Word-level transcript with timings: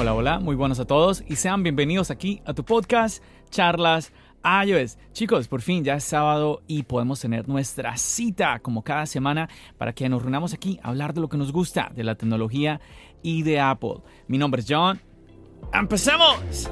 Hola, 0.00 0.14
hola, 0.14 0.38
muy 0.38 0.54
buenos 0.54 0.78
a 0.78 0.84
todos 0.84 1.24
y 1.26 1.34
sean 1.34 1.64
bienvenidos 1.64 2.12
aquí 2.12 2.40
a 2.44 2.54
tu 2.54 2.64
podcast 2.64 3.20
Charlas 3.50 4.12
iOS. 4.44 4.96
Chicos, 5.12 5.48
por 5.48 5.60
fin 5.60 5.82
ya 5.82 5.96
es 5.96 6.04
sábado 6.04 6.62
y 6.68 6.84
podemos 6.84 7.18
tener 7.18 7.48
nuestra 7.48 7.96
cita 7.96 8.60
como 8.60 8.84
cada 8.84 9.06
semana 9.06 9.48
para 9.76 9.92
que 9.92 10.08
nos 10.08 10.22
reunamos 10.22 10.54
aquí 10.54 10.78
a 10.84 10.90
hablar 10.90 11.14
de 11.14 11.20
lo 11.20 11.28
que 11.28 11.36
nos 11.36 11.50
gusta, 11.50 11.90
de 11.96 12.04
la 12.04 12.14
tecnología 12.14 12.80
y 13.24 13.42
de 13.42 13.58
Apple. 13.58 13.96
Mi 14.28 14.38
nombre 14.38 14.60
es 14.60 14.68
John. 14.68 15.00
¡Empecemos! 15.72 16.70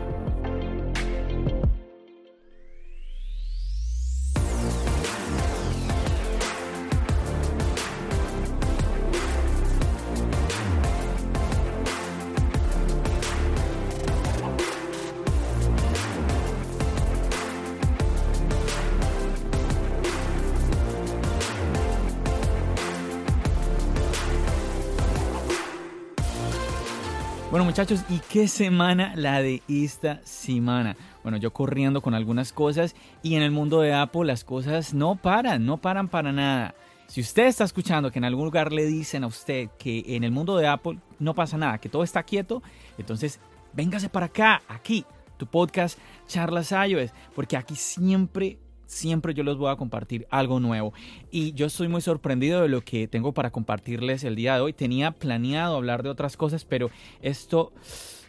Muchachos, 27.76 28.06
¿y 28.08 28.20
qué 28.30 28.48
semana 28.48 29.12
la 29.16 29.42
de 29.42 29.62
esta 29.68 30.22
semana? 30.24 30.96
Bueno, 31.22 31.36
yo 31.36 31.52
corriendo 31.52 32.00
con 32.00 32.14
algunas 32.14 32.50
cosas 32.50 32.96
y 33.22 33.34
en 33.34 33.42
el 33.42 33.50
mundo 33.50 33.82
de 33.82 33.92
Apple 33.92 34.24
las 34.24 34.44
cosas 34.44 34.94
no 34.94 35.16
paran, 35.16 35.66
no 35.66 35.76
paran 35.76 36.08
para 36.08 36.32
nada. 36.32 36.74
Si 37.06 37.20
usted 37.20 37.44
está 37.44 37.64
escuchando 37.64 38.10
que 38.10 38.18
en 38.18 38.24
algún 38.24 38.46
lugar 38.46 38.72
le 38.72 38.86
dicen 38.86 39.24
a 39.24 39.26
usted 39.26 39.68
que 39.78 40.02
en 40.06 40.24
el 40.24 40.30
mundo 40.30 40.56
de 40.56 40.66
Apple 40.66 41.00
no 41.18 41.34
pasa 41.34 41.58
nada, 41.58 41.76
que 41.76 41.90
todo 41.90 42.02
está 42.02 42.22
quieto, 42.22 42.62
entonces 42.96 43.40
véngase 43.74 44.08
para 44.08 44.24
acá, 44.24 44.62
aquí, 44.68 45.04
tu 45.36 45.46
podcast 45.46 45.98
Charlas 46.26 46.72
iOS, 46.72 47.10
porque 47.34 47.58
aquí 47.58 47.76
siempre 47.76 48.58
siempre 48.86 49.34
yo 49.34 49.44
les 49.44 49.56
voy 49.56 49.70
a 49.70 49.76
compartir 49.76 50.26
algo 50.30 50.60
nuevo. 50.60 50.92
Y 51.30 51.52
yo 51.52 51.66
estoy 51.66 51.88
muy 51.88 52.00
sorprendido 52.00 52.62
de 52.62 52.68
lo 52.68 52.82
que 52.82 53.08
tengo 53.08 53.32
para 53.32 53.50
compartirles 53.50 54.24
el 54.24 54.36
día 54.36 54.54
de 54.54 54.60
hoy. 54.60 54.72
Tenía 54.72 55.12
planeado 55.12 55.76
hablar 55.76 56.02
de 56.02 56.08
otras 56.08 56.36
cosas, 56.36 56.64
pero 56.64 56.90
esto 57.20 57.72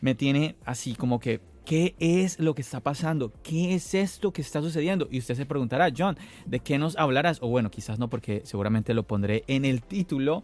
me 0.01 0.15
tiene 0.15 0.55
así 0.65 0.95
como 0.95 1.19
que, 1.19 1.41
¿qué 1.65 1.95
es 1.99 2.39
lo 2.39 2.55
que 2.55 2.61
está 2.61 2.79
pasando? 2.79 3.31
¿Qué 3.43 3.75
es 3.75 3.93
esto 3.93 4.31
que 4.31 4.41
está 4.41 4.61
sucediendo? 4.61 5.07
Y 5.11 5.19
usted 5.19 5.35
se 5.35 5.45
preguntará, 5.45 5.89
John, 5.95 6.17
¿de 6.45 6.59
qué 6.59 6.77
nos 6.77 6.97
hablarás? 6.97 7.39
O 7.41 7.47
bueno, 7.47 7.71
quizás 7.71 7.99
no, 7.99 8.09
porque 8.09 8.41
seguramente 8.45 8.93
lo 8.93 9.03
pondré 9.03 9.43
en 9.47 9.65
el 9.65 9.81
título. 9.81 10.43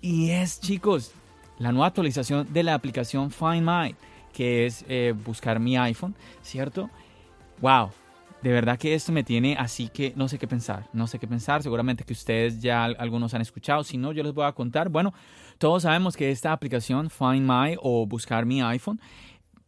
Y 0.00 0.30
es, 0.30 0.60
chicos, 0.60 1.12
la 1.58 1.72
nueva 1.72 1.86
actualización 1.86 2.52
de 2.52 2.62
la 2.62 2.74
aplicación 2.74 3.30
Find 3.30 3.62
My, 3.62 3.94
que 4.32 4.66
es 4.66 4.84
eh, 4.88 5.14
buscar 5.24 5.58
mi 5.58 5.76
iPhone, 5.76 6.14
¿cierto? 6.42 6.90
¡Wow! 7.60 7.90
De 8.42 8.52
verdad 8.52 8.78
que 8.78 8.94
esto 8.94 9.12
me 9.12 9.24
tiene 9.24 9.56
así 9.58 9.88
que 9.88 10.12
no 10.16 10.28
sé 10.28 10.38
qué 10.38 10.46
pensar, 10.46 10.88
no 10.92 11.06
sé 11.06 11.18
qué 11.18 11.26
pensar, 11.26 11.62
seguramente 11.62 12.04
que 12.04 12.12
ustedes 12.12 12.60
ya 12.60 12.84
algunos 12.84 13.34
han 13.34 13.42
escuchado, 13.42 13.82
si 13.84 13.96
no 13.96 14.12
yo 14.12 14.22
les 14.22 14.32
voy 14.32 14.44
a 14.46 14.52
contar, 14.52 14.88
bueno, 14.88 15.14
todos 15.58 15.82
sabemos 15.82 16.16
que 16.16 16.30
esta 16.30 16.52
aplicación 16.52 17.10
Find 17.10 17.42
My 17.42 17.76
o 17.80 18.06
buscar 18.06 18.44
mi 18.44 18.62
iPhone 18.62 19.00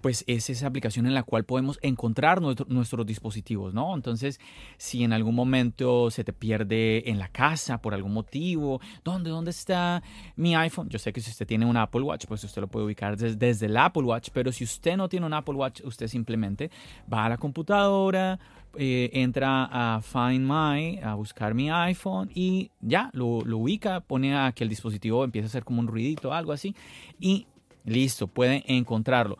pues 0.00 0.22
es 0.28 0.48
esa 0.48 0.68
aplicación 0.68 1.06
en 1.06 1.14
la 1.14 1.24
cual 1.24 1.44
podemos 1.44 1.78
encontrar 1.82 2.40
nuestros 2.40 3.04
dispositivos, 3.04 3.74
¿no? 3.74 3.96
Entonces, 3.96 4.38
si 4.76 5.02
en 5.02 5.12
algún 5.12 5.34
momento 5.34 6.10
se 6.12 6.22
te 6.22 6.32
pierde 6.32 7.10
en 7.10 7.18
la 7.18 7.26
casa 7.28 7.78
por 7.78 7.94
algún 7.94 8.12
motivo, 8.12 8.80
¿dónde, 9.02 9.30
dónde 9.30 9.50
está 9.50 10.04
mi 10.36 10.54
iPhone? 10.54 10.88
Yo 10.88 11.00
sé 11.00 11.12
que 11.12 11.20
si 11.20 11.32
usted 11.32 11.48
tiene 11.48 11.66
un 11.66 11.76
Apple 11.76 12.02
Watch, 12.02 12.26
pues 12.26 12.44
usted 12.44 12.62
lo 12.62 12.68
puede 12.68 12.86
ubicar 12.86 13.16
desde, 13.16 13.66
el 13.66 13.76
Apple 13.76 14.04
Watch, 14.04 14.28
pero 14.32 14.52
si 14.52 14.62
usted 14.62 14.96
no 14.96 15.08
tiene 15.08 15.26
un 15.26 15.34
Apple 15.34 15.54
Watch, 15.54 15.80
usted 15.82 16.06
simplemente 16.06 16.70
va 17.12 17.24
a 17.24 17.28
la 17.30 17.36
computadora, 17.36 18.38
eh, 18.76 19.10
entra 19.14 19.68
a 19.96 20.00
Find 20.00 20.48
My, 20.48 21.00
a 21.02 21.14
buscar 21.16 21.54
mi 21.54 21.70
iPhone 21.70 22.30
y 22.32 22.70
ya, 22.80 23.10
lo, 23.14 23.26
ubica, 23.26 23.98
pone 24.00 24.36
a 24.36 24.52
que 24.52 24.62
el 24.62 24.70
dispositivo 24.70 25.24
empiece 25.24 25.46
a 25.46 25.48
hacer 25.48 25.64
como 25.64 25.80
un 25.80 25.88
ruidito, 25.88 26.32
algo 26.32 26.52
así, 26.52 26.76
y 27.18 27.48
listo, 27.84 28.28
puede 28.28 28.62
encontrarlo. 28.68 29.38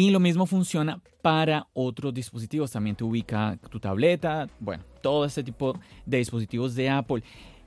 Y 0.00 0.08
lo 0.08 0.18
mismo 0.18 0.46
funciona 0.46 0.98
para 1.20 1.66
otros 1.74 2.14
dispositivos. 2.14 2.70
También 2.70 2.96
te 2.96 3.04
ubica 3.04 3.58
tu 3.68 3.78
tableta, 3.78 4.48
bueno, 4.58 4.82
todo 5.02 5.26
este 5.26 5.44
tipo 5.44 5.78
de 6.06 6.16
dispositivos 6.16 6.74
de 6.74 6.88
Apple. 6.88 7.22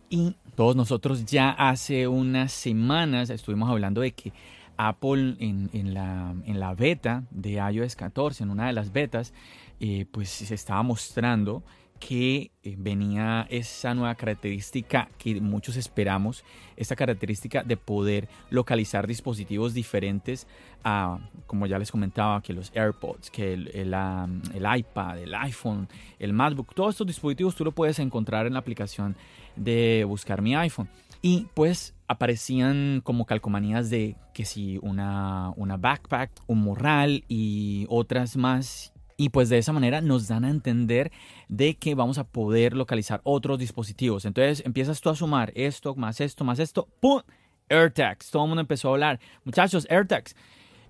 Y 0.09 0.35
todos 0.55 0.75
nosotros 0.75 1.25
ya 1.25 1.51
hace 1.51 2.07
unas 2.07 2.51
semanas 2.51 3.29
estuvimos 3.29 3.69
hablando 3.69 4.01
de 4.01 4.13
que 4.13 4.33
Apple 4.77 5.35
en, 5.37 5.93
la, 5.93 6.73
beta 6.73 7.23
de 7.29 7.61
iOS 7.71 7.95
14, 7.95 8.45
en 8.45 8.49
una 8.49 8.65
de 8.65 8.73
las 8.73 8.91
betas, 8.91 9.31
eh, 9.79 10.07
pues 10.09 10.29
se 10.29 10.55
estaba 10.55 10.81
mostrando 10.81 11.61
que 12.05 12.51
eh, 12.63 12.75
venía 12.77 13.47
esa 13.49 13.93
nueva 13.93 14.13
característica 14.15 15.07
que 15.17 15.39
muchos 15.39 15.77
esperamos, 15.77 16.43
esta 16.75 16.97
característica 16.97 17.63
de 17.63 17.77
poder 17.77 18.27
localizar 18.49 19.07
dispositivos 19.07 19.73
diferentes 19.73 20.45
a, 20.83 21.19
como 21.47 21.65
ya 21.65 21.79
les 21.79 21.91
comentaba, 21.91 22.41
que 22.41 22.51
los 22.51 22.73
AirPods, 22.75 23.31
que 23.31 23.53
el, 23.53 23.69
el, 23.69 24.77
iPad, 24.77 25.19
el 25.19 25.33
iPhone, 25.33 25.87
el 26.19 26.33
MacBook, 26.33 26.75
todos 26.75 26.95
estos 26.95 27.07
dispositivos 27.07 27.55
tú 27.55 27.63
lo 27.63 27.71
puedes 27.71 27.99
encontrar 27.99 28.47
en 28.47 28.53
la 28.53 28.59
aplicación 28.59 29.15
de 29.55 30.03
buscar 30.05 30.41
mi 30.41 30.55
iPhone. 30.55 30.89
Y 31.21 31.47
pues 31.53 31.95
aparecían 32.09 32.99
como 33.01 33.25
calcomanías 33.25 33.89
de 33.89 34.17
que 34.33 34.43
si 34.43 34.77
una, 34.81 35.53
una 35.55 35.77
backpack, 35.77 36.31
un 36.47 36.63
morral 36.63 37.23
y 37.29 37.85
otras 37.87 38.35
más 38.35 38.92
y 39.17 39.29
pues 39.29 39.49
de 39.49 39.57
esa 39.57 39.73
manera 39.73 40.01
nos 40.01 40.27
dan 40.27 40.45
a 40.45 40.49
entender 40.49 41.11
de 41.47 41.75
que 41.75 41.95
vamos 41.95 42.17
a 42.17 42.23
poder 42.23 42.73
localizar 42.73 43.21
otros 43.23 43.59
dispositivos. 43.59 44.25
Entonces 44.25 44.63
empiezas 44.65 45.01
tú 45.01 45.09
a 45.09 45.15
sumar 45.15 45.51
esto, 45.55 45.95
más 45.95 46.21
esto, 46.21 46.43
más 46.43 46.59
esto, 46.59 46.87
¡pum! 46.99 47.21
AirTags. 47.69 48.29
Todo 48.29 48.43
el 48.43 48.49
mundo 48.49 48.61
empezó 48.61 48.89
a 48.89 48.91
hablar. 48.91 49.19
Muchachos, 49.43 49.87
AirTags. 49.89 50.35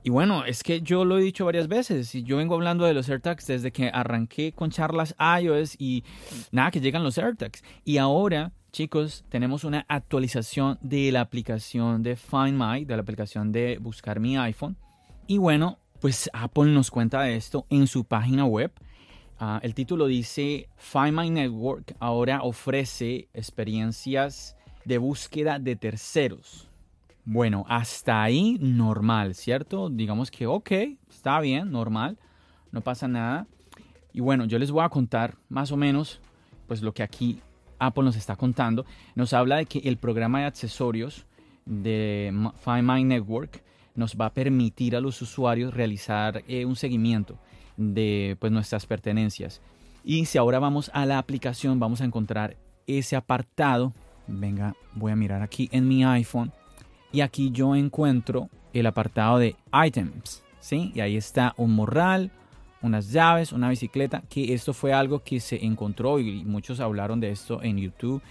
Y 0.06 0.09
bueno, 0.09 0.44
es 0.44 0.63
que 0.63 0.81
yo 0.81 1.06
lo 1.06 1.17
he 1.17 1.22
dicho 1.22 1.45
varias 1.45 1.69
veces 1.69 2.13
y 2.13 2.23
yo 2.23 2.35
vengo 2.38 2.56
hablando 2.56 2.83
de 2.83 2.94
los 2.94 3.07
AirTags 3.07 3.47
desde 3.47 3.72
que 3.72 3.89
arranqué 3.94 4.51
con 4.51 4.69
charlas 4.69 5.16
iOS 5.41 5.75
y 5.79 6.03
nada, 6.51 6.72
que 6.72 6.81
llegan 6.81 7.03
los 7.03 7.17
AirTags. 7.17 7.63
Y 7.85 7.97
ahora, 7.97 8.51
chicos, 8.73 9.23
tenemos 9.29 9.63
una 9.63 9.85
actualización 9.88 10.78
de 10.81 11.09
la 11.13 11.22
aplicación 11.22 12.03
de 12.03 12.17
Find 12.17 12.59
My, 12.59 12.83
de 12.83 12.97
la 12.97 13.01
aplicación 13.01 13.53
de 13.53 13.78
buscar 13.79 14.19
mi 14.19 14.38
iPhone. 14.38 14.75
Y 15.25 15.38
bueno, 15.38 15.79
pues 16.03 16.29
Apple 16.33 16.65
nos 16.65 16.91
cuenta 16.91 17.21
de 17.21 17.37
esto 17.37 17.65
en 17.69 17.87
su 17.87 18.03
página 18.03 18.43
web. 18.43 18.73
Ah, 19.39 19.61
el 19.63 19.73
título 19.73 20.07
dice 20.07 20.67
Find 20.75 21.17
My 21.17 21.29
Network 21.29 21.95
ahora 21.97 22.41
ofrece 22.41 23.29
experiencias 23.33 24.57
de 24.83 24.97
búsqueda 24.97 25.59
de 25.59 25.77
terceros. 25.77 26.67
Bueno, 27.23 27.63
hasta 27.69 28.21
ahí 28.21 28.57
normal, 28.59 29.33
¿cierto? 29.33 29.89
Digamos 29.89 30.29
que 30.29 30.45
ok, 30.45 30.71
está 31.09 31.39
bien, 31.39 31.71
normal, 31.71 32.17
no 32.73 32.81
pasa 32.81 33.07
nada. 33.07 33.47
Y 34.11 34.19
bueno, 34.19 34.43
yo 34.43 34.59
les 34.59 34.71
voy 34.71 34.83
a 34.83 34.89
contar 34.89 35.37
más 35.47 35.71
o 35.71 35.77
menos 35.77 36.19
pues 36.67 36.81
lo 36.81 36.93
que 36.93 37.03
aquí 37.03 37.39
Apple 37.79 38.03
nos 38.03 38.17
está 38.17 38.35
contando. 38.35 38.85
Nos 39.15 39.31
habla 39.31 39.55
de 39.55 39.67
que 39.67 39.79
el 39.79 39.95
programa 39.95 40.41
de 40.41 40.47
accesorios 40.47 41.25
de 41.65 42.29
Find 42.59 42.91
My 42.91 43.05
Network 43.05 43.62
nos 43.95 44.15
va 44.15 44.27
a 44.27 44.33
permitir 44.33 44.95
a 44.95 45.01
los 45.01 45.21
usuarios 45.21 45.73
realizar 45.73 46.43
eh, 46.47 46.65
un 46.65 46.75
seguimiento 46.75 47.37
de 47.77 48.37
pues, 48.39 48.51
nuestras 48.51 48.85
pertenencias. 48.85 49.61
Y 50.03 50.25
si 50.25 50.37
ahora 50.37 50.59
vamos 50.59 50.91
a 50.93 51.05
la 51.05 51.17
aplicación, 51.17 51.79
vamos 51.79 52.01
a 52.01 52.05
encontrar 52.05 52.57
ese 52.87 53.15
apartado. 53.15 53.93
Venga, 54.27 54.75
voy 54.93 55.11
a 55.11 55.15
mirar 55.15 55.41
aquí 55.41 55.69
en 55.71 55.88
mi 55.88 56.03
iPhone. 56.03 56.51
Y 57.12 57.21
aquí 57.21 57.51
yo 57.51 57.75
encuentro 57.75 58.50
el 58.73 58.85
apartado 58.85 59.38
de 59.38 59.56
items. 59.85 60.44
¿sí? 60.59 60.91
Y 60.95 61.00
ahí 61.00 61.15
está 61.15 61.53
un 61.57 61.73
morral, 61.73 62.31
unas 62.81 63.12
llaves, 63.12 63.53
una 63.53 63.69
bicicleta, 63.69 64.23
que 64.29 64.53
esto 64.53 64.73
fue 64.73 64.94
algo 64.94 65.19
que 65.19 65.39
se 65.39 65.63
encontró 65.63 66.19
y 66.19 66.44
muchos 66.44 66.79
hablaron 66.79 67.19
de 67.19 67.31
esto 67.31 67.62
en 67.63 67.77
YouTube 67.77 68.21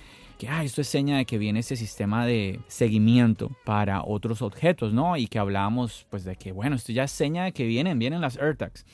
que 0.43 0.65
esto 0.65 0.81
es 0.81 0.89
seña 0.89 1.19
de 1.19 1.25
que 1.25 1.39
viene 1.39 1.61
ese 1.61 1.77
sistema 1.77 2.27
de 2.27 2.59
seguimiento 2.67 3.53
para 3.65 4.03
otros 4.03 4.43
objetos, 4.43 4.93
¿no? 4.93 5.17
Y 5.17 5.29
que 5.29 5.39
hablábamos 5.39 6.05
pues 6.11 6.25
de 6.25 6.35
que, 6.35 6.51
bueno, 6.51 6.75
esto 6.75 6.91
ya 6.91 7.05
es 7.05 7.13
seña 7.13 7.45
de 7.45 7.53
que 7.53 7.65
vienen, 7.65 8.01
vienen 8.01 8.21
las 8.21 8.37
AirTags. 8.39 8.85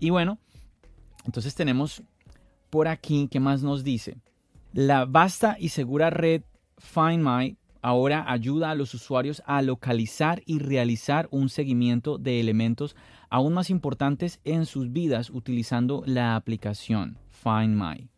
Y 0.00 0.08
bueno, 0.08 0.38
entonces 1.26 1.54
tenemos 1.54 2.02
por 2.70 2.88
aquí, 2.88 3.28
¿qué 3.30 3.38
más 3.38 3.62
nos 3.62 3.84
dice? 3.84 4.16
La 4.72 5.04
vasta 5.04 5.58
y 5.60 5.68
segura 5.68 6.08
red 6.08 6.42
Find 6.78 7.22
My 7.22 7.58
ahora 7.82 8.24
ayuda 8.26 8.70
a 8.70 8.74
los 8.74 8.94
usuarios 8.94 9.42
a 9.44 9.60
localizar 9.60 10.42
y 10.46 10.58
realizar 10.58 11.28
un 11.30 11.50
seguimiento 11.50 12.16
de 12.16 12.40
elementos 12.40 12.96
aún 13.28 13.52
más 13.52 13.68
importantes 13.68 14.40
en 14.44 14.64
sus 14.64 14.90
vidas 14.90 15.28
utilizando 15.28 16.02
la 16.06 16.34
aplicación 16.34 17.18
Find 17.28 17.76
My. 17.76 18.13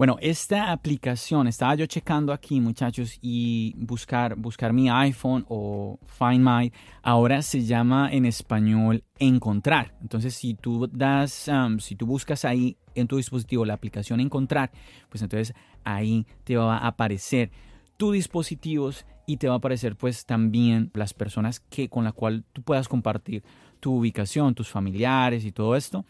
Bueno, 0.00 0.16
esta 0.22 0.72
aplicación, 0.72 1.46
estaba 1.46 1.74
yo 1.74 1.84
checando 1.84 2.32
aquí 2.32 2.58
muchachos 2.58 3.18
y 3.20 3.74
buscar, 3.76 4.34
buscar 4.34 4.72
mi 4.72 4.88
iPhone 4.88 5.44
o 5.46 5.98
Find 6.06 6.42
My, 6.42 6.72
ahora 7.02 7.42
se 7.42 7.66
llama 7.66 8.08
en 8.10 8.24
español 8.24 9.04
encontrar. 9.18 9.92
Entonces 10.00 10.32
si 10.32 10.54
tú 10.54 10.88
das, 10.90 11.48
um, 11.48 11.78
si 11.80 11.96
tú 11.96 12.06
buscas 12.06 12.46
ahí 12.46 12.78
en 12.94 13.08
tu 13.08 13.18
dispositivo 13.18 13.66
la 13.66 13.74
aplicación 13.74 14.20
encontrar, 14.20 14.70
pues 15.10 15.20
entonces 15.20 15.54
ahí 15.84 16.26
te 16.44 16.56
va 16.56 16.78
a 16.78 16.86
aparecer 16.86 17.50
tus 17.98 18.14
dispositivos 18.14 19.04
y 19.26 19.36
te 19.36 19.48
va 19.48 19.56
a 19.56 19.58
aparecer 19.58 19.96
pues 19.96 20.24
también 20.24 20.90
las 20.94 21.12
personas 21.12 21.60
que 21.60 21.90
con 21.90 22.04
la 22.04 22.12
cual 22.12 22.46
tú 22.54 22.62
puedas 22.62 22.88
compartir 22.88 23.44
tu 23.80 23.96
ubicación, 23.96 24.54
tus 24.54 24.70
familiares 24.70 25.44
y 25.44 25.52
todo 25.52 25.76
esto, 25.76 26.06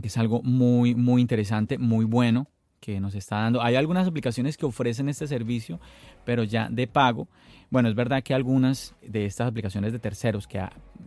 que 0.00 0.08
es 0.08 0.16
algo 0.16 0.40
muy 0.42 0.94
muy 0.94 1.20
interesante, 1.20 1.76
muy 1.76 2.06
bueno 2.06 2.48
que 2.84 3.00
nos 3.00 3.14
está 3.14 3.36
dando. 3.36 3.62
Hay 3.62 3.76
algunas 3.76 4.06
aplicaciones 4.06 4.58
que 4.58 4.66
ofrecen 4.66 5.08
este 5.08 5.26
servicio, 5.26 5.80
pero 6.26 6.44
ya 6.44 6.68
de 6.68 6.86
pago. 6.86 7.28
Bueno, 7.70 7.88
es 7.88 7.94
verdad 7.94 8.22
que 8.22 8.34
algunas 8.34 8.94
de 9.00 9.24
estas 9.24 9.48
aplicaciones 9.48 9.90
de 9.94 9.98
terceros, 9.98 10.46
que 10.46 10.62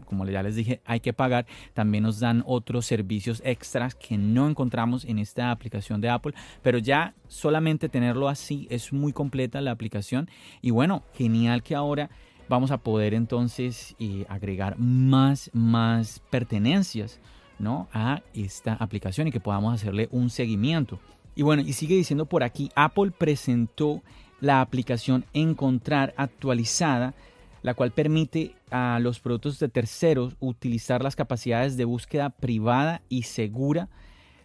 como 0.06 0.26
ya 0.26 0.42
les 0.42 0.56
dije, 0.56 0.82
hay 0.86 1.02
que 1.02 1.14
pagar, 1.14 1.46
también 1.76 2.04
nos 2.04 2.20
dan 2.20 2.44
otros 2.48 2.88
servicios 2.88 3.44
extras 3.46 3.94
que 3.94 4.18
no 4.18 4.50
encontramos 4.50 5.06
en 5.06 5.20
esta 5.20 5.52
aplicación 5.52 6.02
de 6.02 6.10
Apple, 6.10 6.34
pero 6.64 6.80
ya 6.80 7.14
solamente 7.28 7.90
tenerlo 7.90 8.28
así 8.28 8.68
es 8.72 8.92
muy 8.92 9.14
completa 9.14 9.62
la 9.62 9.70
aplicación. 9.70 10.32
Y 10.64 10.72
bueno, 10.72 11.04
genial 11.14 11.62
que 11.62 11.76
ahora 11.76 12.10
vamos 12.50 12.72
a 12.72 12.80
poder 12.80 13.14
entonces 13.14 13.96
eh, 14.00 14.26
agregar 14.30 14.80
más, 14.80 15.52
más 15.54 16.24
pertenencias 16.32 17.20
¿no? 17.60 17.88
a 17.94 18.24
esta 18.34 18.74
aplicación 18.74 19.28
y 19.28 19.32
que 19.32 19.40
podamos 19.40 19.76
hacerle 19.76 20.10
un 20.12 20.32
seguimiento. 20.32 21.00
Y 21.38 21.44
bueno, 21.44 21.62
y 21.62 21.74
sigue 21.74 21.96
diciendo 21.96 22.26
por 22.26 22.42
aquí, 22.42 22.72
Apple 22.74 23.12
presentó 23.16 24.02
la 24.42 24.60
aplicación 24.60 25.24
Encontrar 25.34 26.16
actualizada, 26.18 27.14
la 27.62 27.76
cual 27.76 27.92
permite 27.92 28.56
a 28.72 28.98
los 29.00 29.20
productos 29.20 29.60
de 29.60 29.70
terceros 29.70 30.36
utilizar 30.40 31.04
las 31.04 31.16
capacidades 31.16 31.78
de 31.78 31.86
búsqueda 31.86 32.32
privada 32.32 33.04
y 33.08 33.22
segura 33.22 33.88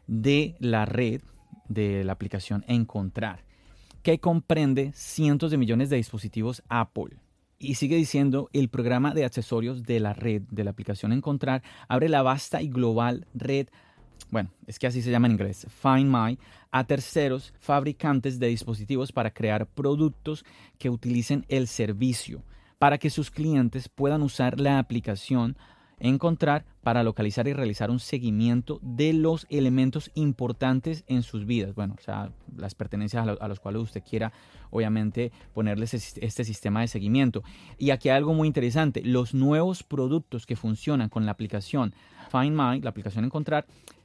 de 0.07 0.55
la 0.59 0.85
red 0.85 1.23
de 1.67 2.05
la 2.05 2.13
aplicación 2.13 2.63
Encontrar, 2.69 3.43
que 4.03 4.19
comprende 4.19 4.93
cientos 4.95 5.51
de 5.51 5.57
millones 5.57 5.89
de 5.89 5.97
dispositivos 5.97 6.63
Apple. 6.69 7.17
Y 7.59 7.77
sigue 7.77 7.97
diciendo, 7.97 8.51
el 8.53 8.69
programa 8.69 9.15
de 9.15 9.25
accesorios 9.25 9.85
de 9.85 9.99
la 9.99 10.13
red 10.13 10.43
de 10.51 10.63
la 10.63 10.73
aplicación 10.73 11.15
Encontrar 11.15 11.63
abre 11.89 12.11
la 12.11 12.21
vasta 12.21 12.61
y 12.61 12.69
global 12.69 13.27
red 13.33 13.69
bueno, 14.33 14.51
es 14.67 14.81
que 14.81 14.89
así 14.89 15.01
se 15.01 15.13
llama 15.13 15.29
en 15.29 15.35
inglés, 15.35 15.69
Find 15.81 16.11
My, 16.11 16.37
a 16.73 16.85
terceros 16.85 17.55
fabricantes 17.61 18.41
de 18.41 18.49
dispositivos 18.49 19.13
para 19.13 19.33
crear 19.33 19.67
productos 19.67 20.45
que 20.79 20.91
utilicen 20.91 21.45
el 21.49 21.69
servicio 21.69 22.43
para 22.83 22.99
que 22.99 23.11
sus 23.11 23.31
clientes 23.31 23.89
puedan 23.89 24.23
usar 24.23 24.59
la 24.59 24.81
aplicación 24.81 25.57
encontrar 26.01 26.65
para 26.83 27.05
localizar 27.05 27.47
y 27.47 27.53
realizar 27.53 27.93
un 27.93 28.01
seguimiento 28.01 28.81
de 28.83 29.13
los 29.13 29.47
elementos 29.51 30.11
importantes 30.15 31.05
en 31.07 31.23
sus 31.23 31.47
vidas. 31.47 31.77
Bueno, 31.77 31.95
o 31.97 32.03
sea, 32.03 32.33
las 32.57 32.75
pertenencias 32.75 33.25
a, 33.41 33.47
los 33.49 33.61
cuales 33.61 33.83
usted 33.83 34.03
quiera, 34.03 34.33
obviamente, 34.71 35.31
ponerles 35.55 35.95
este 35.95 36.45
sistema 36.45 36.81
de 36.81 36.89
seguimiento. 36.89 37.45
Y 37.79 37.91
aquí 37.91 38.09
hay 38.09 38.17
algo 38.17 38.35
muy 38.35 38.49
interesante. 38.49 39.03
Los 39.05 39.33
nuevos 39.33 39.85
productos 39.85 40.45
que 40.45 40.57
funcionan 40.57 41.09
con 41.09 41.25
la 41.25 41.31
aplicación 41.31 41.95
Find 42.33 42.51
My, 42.51 42.81
la 42.81 42.91
aplicación 42.91 43.25
Encontrar, 43.25 43.65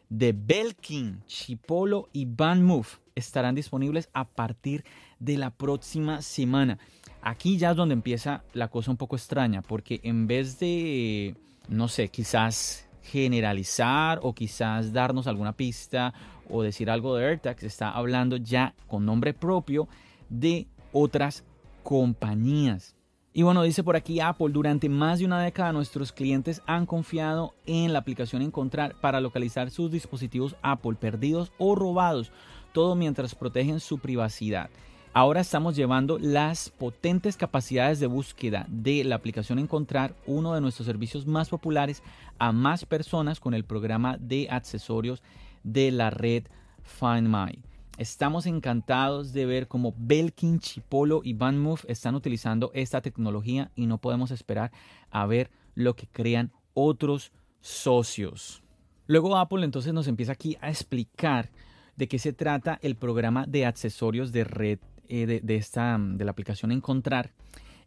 de 0.10 0.34
Belkin, 0.34 1.24
Chipolo 1.28 2.10
y 2.14 2.26
Van 2.26 2.64
Move 2.64 2.88
estarán 3.16 3.56
disponibles 3.56 4.10
a 4.14 4.26
partir 4.26 4.84
de 5.20 5.38
la 5.38 5.52
próxima 5.52 6.22
semana. 6.22 6.78
Aquí 7.22 7.58
ya 7.58 7.72
es 7.72 7.78
donde 7.78 7.94
empieza 7.94 8.44
la 8.54 8.70
cosa 8.70 8.92
un 8.92 8.98
poco 8.98 9.16
extraña, 9.16 9.62
porque 9.62 10.00
en 10.04 10.28
vez 10.28 10.60
de, 10.60 11.36
no 11.68 11.88
sé, 11.88 12.10
quizás 12.10 12.88
generalizar 13.02 14.20
o 14.22 14.34
quizás 14.34 14.92
darnos 14.94 15.28
alguna 15.28 15.54
pista 15.54 16.14
o 16.50 16.62
decir 16.62 16.90
algo 16.90 17.16
de 17.16 17.26
AirTag, 17.26 17.60
se 17.60 17.68
está 17.68 17.92
hablando 17.92 18.38
ya 18.38 18.76
con 18.88 19.06
nombre 19.06 19.34
propio 19.34 19.88
de 20.30 20.68
otras 20.92 21.44
compañías. 21.84 22.97
Y 23.38 23.44
bueno, 23.44 23.62
dice 23.62 23.84
por 23.84 23.96
aquí 23.96 24.20
Apple, 24.20 24.50
durante 24.50 24.90
más 24.90 25.20
de 25.20 25.26
una 25.26 25.40
década 25.40 25.72
nuestros 25.72 26.12
clientes 26.12 26.64
han 26.66 26.88
confiado 26.88 27.54
en 27.68 27.94
la 27.94 28.00
aplicación 28.00 28.42
Encontrar 28.42 28.96
para 29.00 29.22
localizar 29.22 29.70
sus 29.70 29.92
dispositivos 29.92 30.56
Apple 30.64 30.96
perdidos 31.00 31.52
o 31.60 31.76
robados, 31.76 32.32
todo 32.74 32.96
mientras 32.96 33.36
protegen 33.36 33.80
su 33.80 34.00
privacidad. 34.00 34.72
Ahora 35.14 35.42
estamos 35.42 35.76
llevando 35.76 36.18
las 36.18 36.72
potentes 36.72 37.38
capacidades 37.38 38.00
de 38.00 38.08
búsqueda 38.08 38.66
de 38.70 39.04
la 39.04 39.18
aplicación 39.18 39.60
Encontrar, 39.60 40.16
uno 40.26 40.56
de 40.56 40.62
nuestros 40.62 40.88
servicios 40.88 41.28
más 41.28 41.50
populares, 41.50 42.02
a 42.40 42.52
más 42.52 42.86
personas 42.86 43.40
con 43.40 43.54
el 43.54 43.66
programa 43.66 44.18
de 44.18 44.48
accesorios 44.50 45.22
de 45.62 45.92
la 45.92 46.10
red 46.10 46.46
Find 46.82 47.28
My. 47.28 47.67
Estamos 47.98 48.46
encantados 48.46 49.34
de 49.34 49.48
ver 49.48 49.68
cómo 49.68 49.96
Belkin, 49.98 50.60
Chipolo 50.60 51.22
y 51.24 51.34
VanMoof 51.34 51.84
están 51.88 52.14
utilizando 52.14 52.70
esta 52.76 53.02
tecnología 53.02 53.72
y 53.74 53.88
no 53.88 53.98
podemos 53.98 54.30
esperar 54.30 54.72
a 55.10 55.26
ver 55.26 55.50
lo 55.74 55.96
que 55.96 56.06
crean 56.06 56.52
otros 56.76 57.32
socios. 57.60 58.62
Luego 59.08 59.36
Apple 59.36 59.66
entonces 59.66 59.94
nos 59.94 60.08
empieza 60.08 60.34
aquí 60.34 60.60
a 60.62 60.70
explicar 60.70 61.50
de 61.96 62.08
qué 62.08 62.20
se 62.20 62.34
trata 62.34 62.78
el 62.84 62.96
programa 62.96 63.48
de 63.48 63.66
accesorios 63.66 64.32
de 64.32 64.44
red 64.44 64.80
eh, 65.08 65.42
de, 65.44 65.56
esta, 65.56 65.98
de 66.00 66.24
la 66.24 66.30
aplicación 66.30 66.72
Encontrar 66.72 67.32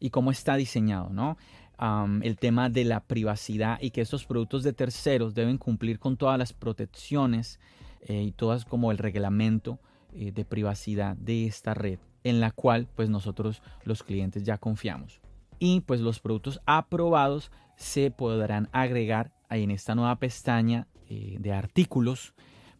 y 0.01 0.11
cómo 0.11 0.33
está 0.33 0.57
diseñado, 0.57 1.11
¿no? 1.11 1.39
el 2.23 2.37
tema 2.37 2.69
de 2.69 2.85
la 2.85 3.01
privacidad 3.01 3.79
y 3.81 3.91
que 3.91 4.03
estos 4.03 4.27
productos 4.27 4.65
de 4.65 4.75
terceros 4.75 5.35
deben 5.35 5.57
cumplir 5.57 5.99
con 5.99 6.19
todas 6.19 6.39
las 6.39 6.53
protecciones 6.53 7.59
eh, 8.03 8.23
y 8.23 8.33
todas 8.33 8.67
como 8.67 8.91
el 8.91 8.99
reglamento 8.99 9.79
eh, 10.12 10.33
de 10.33 10.45
privacidad 10.45 11.17
de 11.17 11.47
esta 11.47 11.75
red 11.75 11.99
en 12.25 12.41
la 12.41 12.51
cual 12.51 12.89
pues 12.95 13.09
nosotros 13.09 13.62
los 13.85 14.03
clientes 14.03 14.45
ya 14.45 14.59
confiamos. 14.59 15.21
Y 15.59 15.81
pues 15.81 16.01
los 16.01 16.21
productos 16.21 16.61
aprobados 16.67 17.51
se 17.77 18.11
podrán 18.11 18.69
agregar 18.73 19.33
ahí 19.49 19.65
en 19.65 19.71
esta 19.71 19.95
nueva 19.95 20.17
pestaña 20.17 20.87
eh, 21.09 21.37
de 21.39 21.53
artículos. 21.53 22.35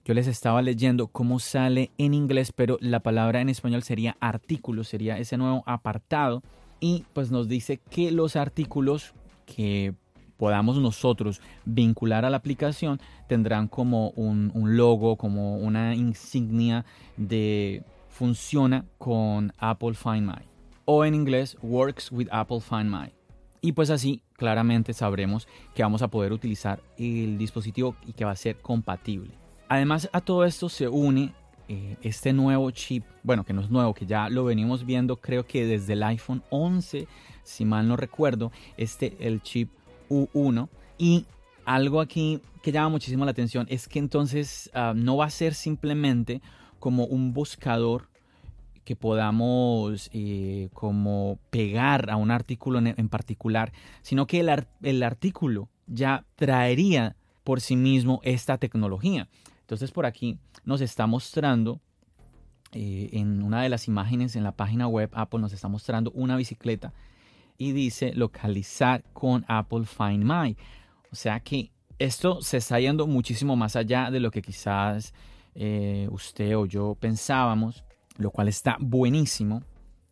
Yo 0.05 0.15
les 0.15 0.27
estaba 0.27 0.63
leyendo 0.63 1.09
cómo 1.09 1.41
sale 1.41 1.91
en 1.99 2.15
inglés, 2.15 2.53
pero 2.53 2.79
la 2.81 3.01
palabra 3.01 3.41
en 3.41 3.49
español 3.49 3.83
sería 3.83 4.17
artículos, 4.21 4.89
sería 4.89 5.19
ese 5.19 5.37
nuevo 5.37 5.63
apartado. 5.67 6.43
Y 6.81 7.05
pues 7.13 7.31
nos 7.31 7.49
dice 7.49 7.79
que 7.91 8.11
los 8.11 8.37
artículos 8.37 9.15
que 9.45 9.95
podamos 10.41 10.79
nosotros 10.79 11.43
vincular 11.67 12.25
a 12.25 12.31
la 12.31 12.39
aplicación 12.39 12.99
tendrán 13.29 13.69
como 13.69 14.09
un, 14.13 14.51
logo, 14.75 15.17
como 15.17 15.59
una 15.59 15.95
insignia 15.95 16.87
de 17.19 17.85
funciona 18.09 18.87
con 18.97 19.53
Apple 19.59 19.93
Find 19.93 20.27
My 20.27 20.43
o 20.87 21.05
en 21.05 21.15
inglés 21.15 21.59
Works 21.61 22.11
with 22.11 22.29
Apple 22.31 22.63
Find 22.63 22.91
My. 22.91 23.13
Y 23.61 23.73
pues 23.73 23.91
así 23.91 24.23
claramente 24.33 24.95
sabremos 24.95 25.47
que 25.75 25.83
vamos 25.83 26.01
a 26.01 26.09
poder 26.09 26.33
utilizar 26.33 26.81
el 26.97 27.37
dispositivo 27.37 27.95
y 28.07 28.15
que 28.15 28.25
va 28.25 28.31
a 28.31 28.37
ser 28.37 28.57
compatible. 28.57 29.35
Además 29.69 30.09
a 30.11 30.23
todo 30.23 30.47
esto 30.47 30.71
se 30.71 30.89
une 30.89 31.35
eh, 31.69 31.99
este 32.01 32.33
nuevo 32.33 32.71
chip, 32.71 33.05
bueno 33.23 33.45
que 33.45 33.53
no 33.53 33.61
es 33.61 33.69
nuevo, 33.69 33.93
que 33.93 34.07
ya 34.07 34.31
lo 34.31 34.45
venimos 34.45 34.87
viendo 34.87 35.17
creo 35.17 35.47
que 35.47 35.67
desde 35.67 35.93
el 35.93 36.03
iPhone 36.03 36.43
11, 36.49 37.07
si 37.43 37.65
mal 37.67 37.87
no 37.87 37.97
recuerdo, 37.97 38.53
este 38.79 39.19
el 39.21 39.43
chip 39.43 39.71
U1. 40.11 40.69
Y 40.99 41.25
algo 41.65 42.01
aquí 42.01 42.41
que 42.63 42.73
llama 42.73 42.91
muchísimo 42.91 43.25
la 43.25 43.31
atención 43.31 43.67
es 43.71 43.89
que 43.89 43.99
entonces 43.99 44.71
ah, 44.75 44.93
no 44.95 45.17
va 45.17 45.27
a 45.27 45.31
ser 45.31 45.55
simplemente 45.55 46.43
como 46.79 47.05
un 47.07 47.33
buscador 47.33 48.11
que 48.85 48.97
podamos 48.97 50.11
eh, 50.13 50.69
como 50.73 51.39
pegar 51.51 52.11
a 52.11 52.17
un 52.17 52.31
artículo 52.31 52.81
en, 52.81 53.09
particular, 53.09 53.73
sino 54.03 54.27
que 54.27 54.41
el, 54.41 55.03
artículo 55.03 55.69
ya 55.87 56.25
traería 56.35 57.15
por 57.45 57.61
sí 57.61 57.77
mismo 57.77 58.21
esta 58.25 58.59
tecnología. 58.59 59.29
Entonces 59.61 59.93
por 59.93 60.07
aquí 60.07 60.39
nos 60.65 60.81
está 60.81 61.07
mostrando 61.07 61.81
eh, 62.73 63.11
en 63.13 63.43
una 63.43 63.63
de 63.63 63.69
las 63.69 63.87
imágenes 63.87 64.35
en 64.35 64.45
la 64.45 64.53
página 64.53 64.89
web 64.89 65.11
Apple 65.13 65.41
nos 65.41 65.53
está 65.53 65.69
mostrando 65.69 66.11
una 66.13 66.37
bicicleta 66.37 66.93
y 67.61 67.73
dice 67.73 68.15
localizar 68.15 69.05
con 69.13 69.45
Apple 69.47 69.85
Find 69.85 70.25
My. 70.25 70.57
O 71.13 71.15
sea 71.15 71.41
que 71.41 71.71
esto 71.99 72.41
se 72.41 72.57
está 72.57 72.81
yendo 72.81 73.07
muchísimo 73.07 73.55
más 73.55 73.77
allá 73.77 74.11
de 74.11 74.19
lo 74.19 74.31
que 74.31 74.41
quizás 74.41 75.13
eh, 75.55 76.09
usted 76.11 76.57
o 76.57 76.65
yo 76.65 76.97
pensábamos, 76.99 77.85
lo 78.17 78.31
cual 78.31 78.49
está 78.49 78.79
buenísimo. 78.81 79.63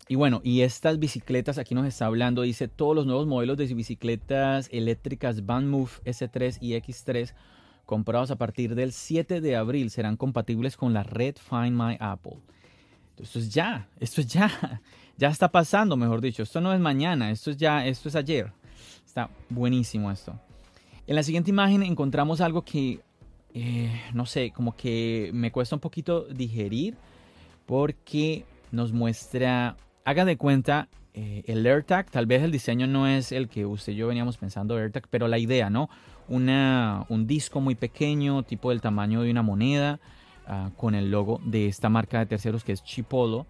Y 0.09 0.17
bueno, 0.17 0.43
y 0.45 0.61
estas 0.61 0.99
bicicletas, 0.99 1.57
aquí 1.57 1.75
nos 1.75 1.87
está 1.87 2.05
hablando, 2.05 2.43
dice 2.43 2.69
todos 2.69 2.95
los 2.95 3.07
nuevos 3.07 3.26
modelos 3.26 3.57
de 3.57 3.73
bicicletas 3.73 4.69
eléctricas 4.71 5.47
VanMoof 5.47 6.00
S3 6.05 6.59
y 6.61 6.73
X3 6.73 7.33
comprados 7.87 8.31
a 8.31 8.37
partir 8.37 8.75
del 8.75 8.93
7 8.93 9.40
de 9.40 9.57
abril 9.57 9.88
serán 9.88 10.19
compatibles 10.19 10.76
con 10.76 10.93
la 10.93 11.02
red 11.02 11.37
Find 11.37 11.73
My 11.73 11.97
Apple. 11.99 12.37
Esto 13.17 13.38
es 13.38 13.49
ya, 13.49 13.88
esto 13.99 14.21
es 14.21 14.26
ya, 14.26 14.83
ya 15.19 15.29
está 15.29 15.51
pasando, 15.51 15.97
mejor 15.97 16.21
dicho. 16.21 16.43
Esto 16.43 16.61
no 16.61 16.73
es 16.73 16.81
mañana, 16.81 17.31
esto 17.31 17.51
es 17.51 17.57
ya, 17.57 17.85
esto 17.85 18.09
es 18.09 18.17
ayer. 18.17 18.53
Está 19.05 19.29
buenísimo 19.51 20.11
esto. 20.11 20.39
En 21.07 21.17
la 21.17 21.23
siguiente 21.23 21.51
imagen 21.51 21.83
encontramos 21.83 22.41
algo 22.41 22.63
que, 22.63 23.01
eh, 23.53 24.03
no 24.15 24.27
sé, 24.27 24.53
como 24.53 24.77
que 24.77 25.31
me 25.35 25.51
cuesta 25.51 25.75
un 25.75 25.81
poquito 25.81 26.23
digerir 26.25 26.97
porque 27.67 28.45
nos 28.71 28.93
muestra, 28.93 29.77
haga 30.05 30.25
de 30.25 30.37
cuenta, 30.37 30.89
eh, 31.15 31.43
el 31.47 31.67
AirTag, 31.67 32.11
tal 32.11 32.27
vez 32.27 32.43
el 32.43 32.53
diseño 32.53 32.87
no 32.87 33.09
es 33.09 33.33
el 33.33 33.49
que 33.49 33.67
usted 33.67 33.95
y 33.95 33.97
yo 33.97 34.07
veníamos 34.07 34.37
pensando 34.37 34.77
AirTag, 34.77 35.09
pero 35.11 35.27
la 35.27 35.39
idea, 35.39 35.69
¿no? 35.69 35.91
Una, 36.29 37.07
un 37.09 37.27
disco 37.27 37.61
muy 37.61 37.75
pequeño, 37.75 38.45
tipo 38.45 38.71
del 38.71 38.81
tamaño 38.81 39.23
de 39.23 39.31
una 39.31 39.43
moneda, 39.43 39.99
ah, 40.47 40.71
con 40.77 40.95
el 40.95 41.11
logo 41.11 41.41
de 41.45 41.67
esta 41.67 41.89
marca 41.89 42.21
de 42.21 42.27
terceros 42.27 42.63
que 42.63 42.73
es 42.73 42.85
Chipolo. 42.85 43.47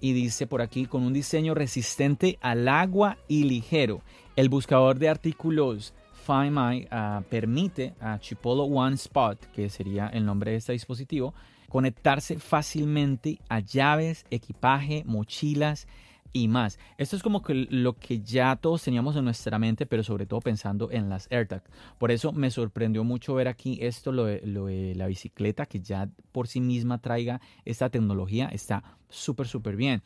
Y 0.00 0.12
dice 0.12 0.46
por 0.46 0.62
aquí, 0.62 0.86
con 0.86 1.02
un 1.02 1.12
diseño 1.12 1.54
resistente 1.54 2.38
al 2.40 2.68
agua 2.68 3.18
y 3.26 3.44
ligero. 3.44 4.02
El 4.36 4.48
buscador 4.48 4.98
de 4.98 5.08
artículos 5.08 5.94
Find 6.26 6.52
My 6.52 6.86
ah, 6.90 7.22
permite 7.28 7.94
a 8.00 8.18
Chipolo 8.18 8.64
One 8.64 8.94
Spot, 8.96 9.38
que 9.52 9.70
sería 9.70 10.08
el 10.08 10.24
nombre 10.24 10.52
de 10.52 10.58
este 10.58 10.72
dispositivo, 10.72 11.34
conectarse 11.68 12.38
fácilmente 12.38 13.40
a 13.48 13.60
llaves, 13.60 14.26
equipaje, 14.30 15.04
mochilas 15.06 15.86
y 16.32 16.48
más. 16.48 16.78
Esto 16.96 17.16
es 17.16 17.22
como 17.22 17.42
que 17.42 17.54
lo 17.54 17.94
que 17.94 18.20
ya 18.20 18.56
todos 18.56 18.82
teníamos 18.82 19.16
en 19.16 19.24
nuestra 19.24 19.58
mente, 19.58 19.86
pero 19.86 20.02
sobre 20.02 20.26
todo 20.26 20.40
pensando 20.40 20.90
en 20.90 21.08
las 21.08 21.30
AirTag. 21.30 21.62
Por 21.98 22.10
eso 22.10 22.32
me 22.32 22.50
sorprendió 22.50 23.04
mucho 23.04 23.34
ver 23.34 23.48
aquí 23.48 23.78
esto, 23.80 24.12
lo 24.12 24.24
de, 24.26 24.94
la 24.96 25.06
bicicleta, 25.06 25.66
que 25.66 25.80
ya 25.80 26.08
por 26.32 26.48
sí 26.48 26.60
misma 26.60 26.98
traiga 26.98 27.40
esta 27.64 27.90
tecnología, 27.90 28.48
está 28.48 28.82
súper, 29.08 29.46
súper 29.48 29.76
bien. 29.76 30.02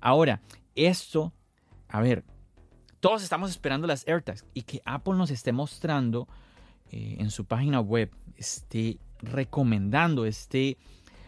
Ahora, 0.00 0.40
esto, 0.74 1.32
a 1.88 2.00
ver, 2.00 2.24
todos 3.00 3.22
estamos 3.22 3.50
esperando 3.50 3.86
las 3.86 4.06
AirTags 4.06 4.44
y 4.54 4.62
que 4.62 4.82
Apple 4.84 5.14
nos 5.14 5.30
esté 5.30 5.52
mostrando 5.52 6.28
eh, 6.90 7.16
en 7.18 7.30
su 7.30 7.44
página 7.44 7.80
web, 7.80 8.10
esté 8.36 8.98
recomendando, 9.20 10.26
esté 10.26 10.78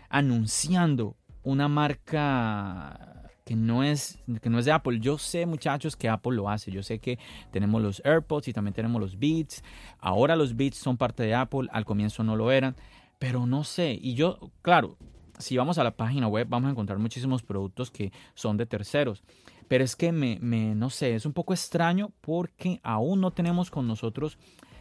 anunciando 0.08 1.16
una 1.42 1.68
marca 1.68 3.21
que 3.52 3.56
no 3.56 3.84
es 3.84 4.18
que 4.40 4.48
no 4.48 4.58
es 4.58 4.64
de 4.64 4.72
Apple. 4.72 4.98
Yo 4.98 5.18
sé, 5.18 5.44
muchachos, 5.44 5.94
que 5.94 6.08
Apple 6.08 6.32
lo 6.32 6.48
hace. 6.48 6.70
Yo 6.70 6.82
sé 6.82 7.00
que 7.00 7.18
tenemos 7.50 7.82
los 7.82 8.00
AirPods 8.02 8.48
y 8.48 8.54
también 8.54 8.72
tenemos 8.72 8.98
los 8.98 9.18
Beats. 9.18 9.62
Ahora 9.98 10.36
los 10.36 10.56
Beats 10.56 10.78
son 10.78 10.96
parte 10.96 11.22
de 11.22 11.34
Apple, 11.34 11.68
al 11.70 11.84
comienzo 11.84 12.24
no 12.24 12.34
lo 12.34 12.50
eran, 12.50 12.74
pero 13.18 13.46
no 13.46 13.62
sé. 13.62 13.98
Y 14.00 14.14
yo, 14.14 14.38
claro, 14.62 14.96
si 15.38 15.58
vamos 15.58 15.76
a 15.76 15.84
la 15.84 15.96
página 15.96 16.28
web 16.28 16.46
vamos 16.48 16.68
a 16.68 16.70
encontrar 16.70 16.98
muchísimos 16.98 17.42
productos 17.42 17.90
que 17.90 18.10
son 18.34 18.56
de 18.56 18.64
terceros. 18.64 19.22
Pero 19.68 19.84
es 19.84 19.96
que 19.96 20.12
me, 20.12 20.38
no 20.74 20.88
sé, 20.88 21.14
es 21.14 21.26
un 21.26 21.34
poco 21.34 21.52
extraño 21.52 22.10
porque 22.22 22.80
aún 22.82 23.20
no 23.20 23.32
tenemos 23.32 23.70
con 23.70 23.86
nosotros 23.86 24.38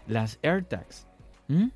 las 0.07 0.39
AirTags. 0.43 1.07
¿Mm? 1.49 1.67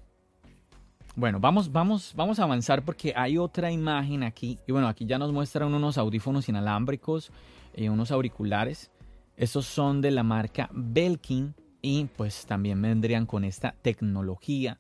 Bueno, 1.15 1.39
vamos, 1.39 1.72
vamos, 1.72 2.13
vamos 2.15 2.39
a 2.39 2.43
avanzar 2.43 2.84
porque 2.84 3.13
hay 3.15 3.38
otra 3.38 3.72
imagen 3.72 4.24
aquí. 4.24 4.60
Y 4.67 4.74
bueno, 4.74 4.88
aquí 4.88 5.05
ya 5.05 5.17
nos 5.17 5.31
muestran 5.31 5.74
unos 5.74 5.98
audífonos 5.98 6.50
inalámbricos, 6.50 7.31
y 7.75 7.88
unos 7.88 8.12
auriculares. 8.12 8.91
Estos 9.38 9.65
son 9.65 10.01
de 10.01 10.12
la 10.12 10.24
marca 10.24 10.69
Belkin 10.72 11.53
y 11.81 12.05
pues 12.05 12.45
también 12.45 12.81
vendrían 12.81 13.25
con 13.25 13.43
esta 13.43 13.75
tecnología. 13.81 14.79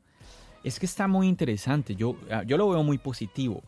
Es 0.63 0.79
que 0.79 0.85
está 0.85 1.07
muy 1.07 1.27
interesante, 1.27 1.95
yo, 1.95 2.15
ah, 2.31 2.43
yo 2.43 2.57
lo 2.57 2.69
veo 2.69 2.83
muy 2.83 2.97
positivo. 2.97 3.61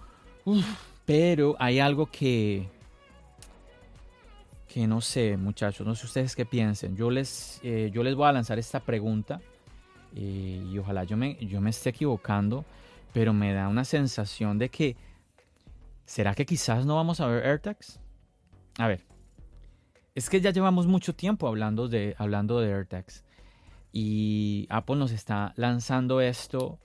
pero 1.06 1.56
hay 1.60 1.80
algo 1.80 2.08
que, 2.08 2.70
que 4.68 4.88
no 4.88 5.02
sé, 5.02 5.38
muchachos, 5.38 5.86
no 5.86 5.94
sé 5.94 6.06
ustedes 6.06 6.36
qué 6.36 6.46
piensen. 6.46 6.96
Yo 6.96 7.12
les, 7.12 7.60
eh, 7.64 7.92
yo 7.94 8.04
les 8.04 8.16
voy 8.16 8.28
a 8.28 8.32
lanzar 8.32 8.58
esta 8.60 8.80
pregunta 8.80 9.42
y 10.16 10.78
ojalá 10.78 11.04
yo 11.04 11.18
me, 11.18 11.36
yo 11.46 11.62
me 11.62 11.70
esté 11.70 11.90
equivocando, 11.90 12.66
pero 13.14 13.34
me 13.34 13.54
da 13.54 13.68
una 13.68 13.86
sensación 13.86 14.58
de 14.58 14.70
que, 14.70 14.96
¿será 16.06 16.34
que 16.34 16.46
quizás 16.46 16.86
no 16.86 16.96
vamos 16.96 17.20
a 17.20 17.28
ver 17.28 17.46
AirTags? 17.46 18.00
A 18.78 18.88
ver, 18.88 19.04
es 20.16 20.30
que 20.30 20.42
ya 20.42 20.52
llevamos 20.52 20.88
mucho 20.88 21.14
tiempo 21.14 21.48
hablando 21.48 21.88
de, 21.88 22.16
hablando 22.18 22.60
de 22.60 22.74
AirTags 22.74 23.24
y 23.92 24.68
Apple 24.70 24.96
nos 24.96 25.12
está 25.12 25.54
lanzando 25.56 26.22
esto 26.22 26.80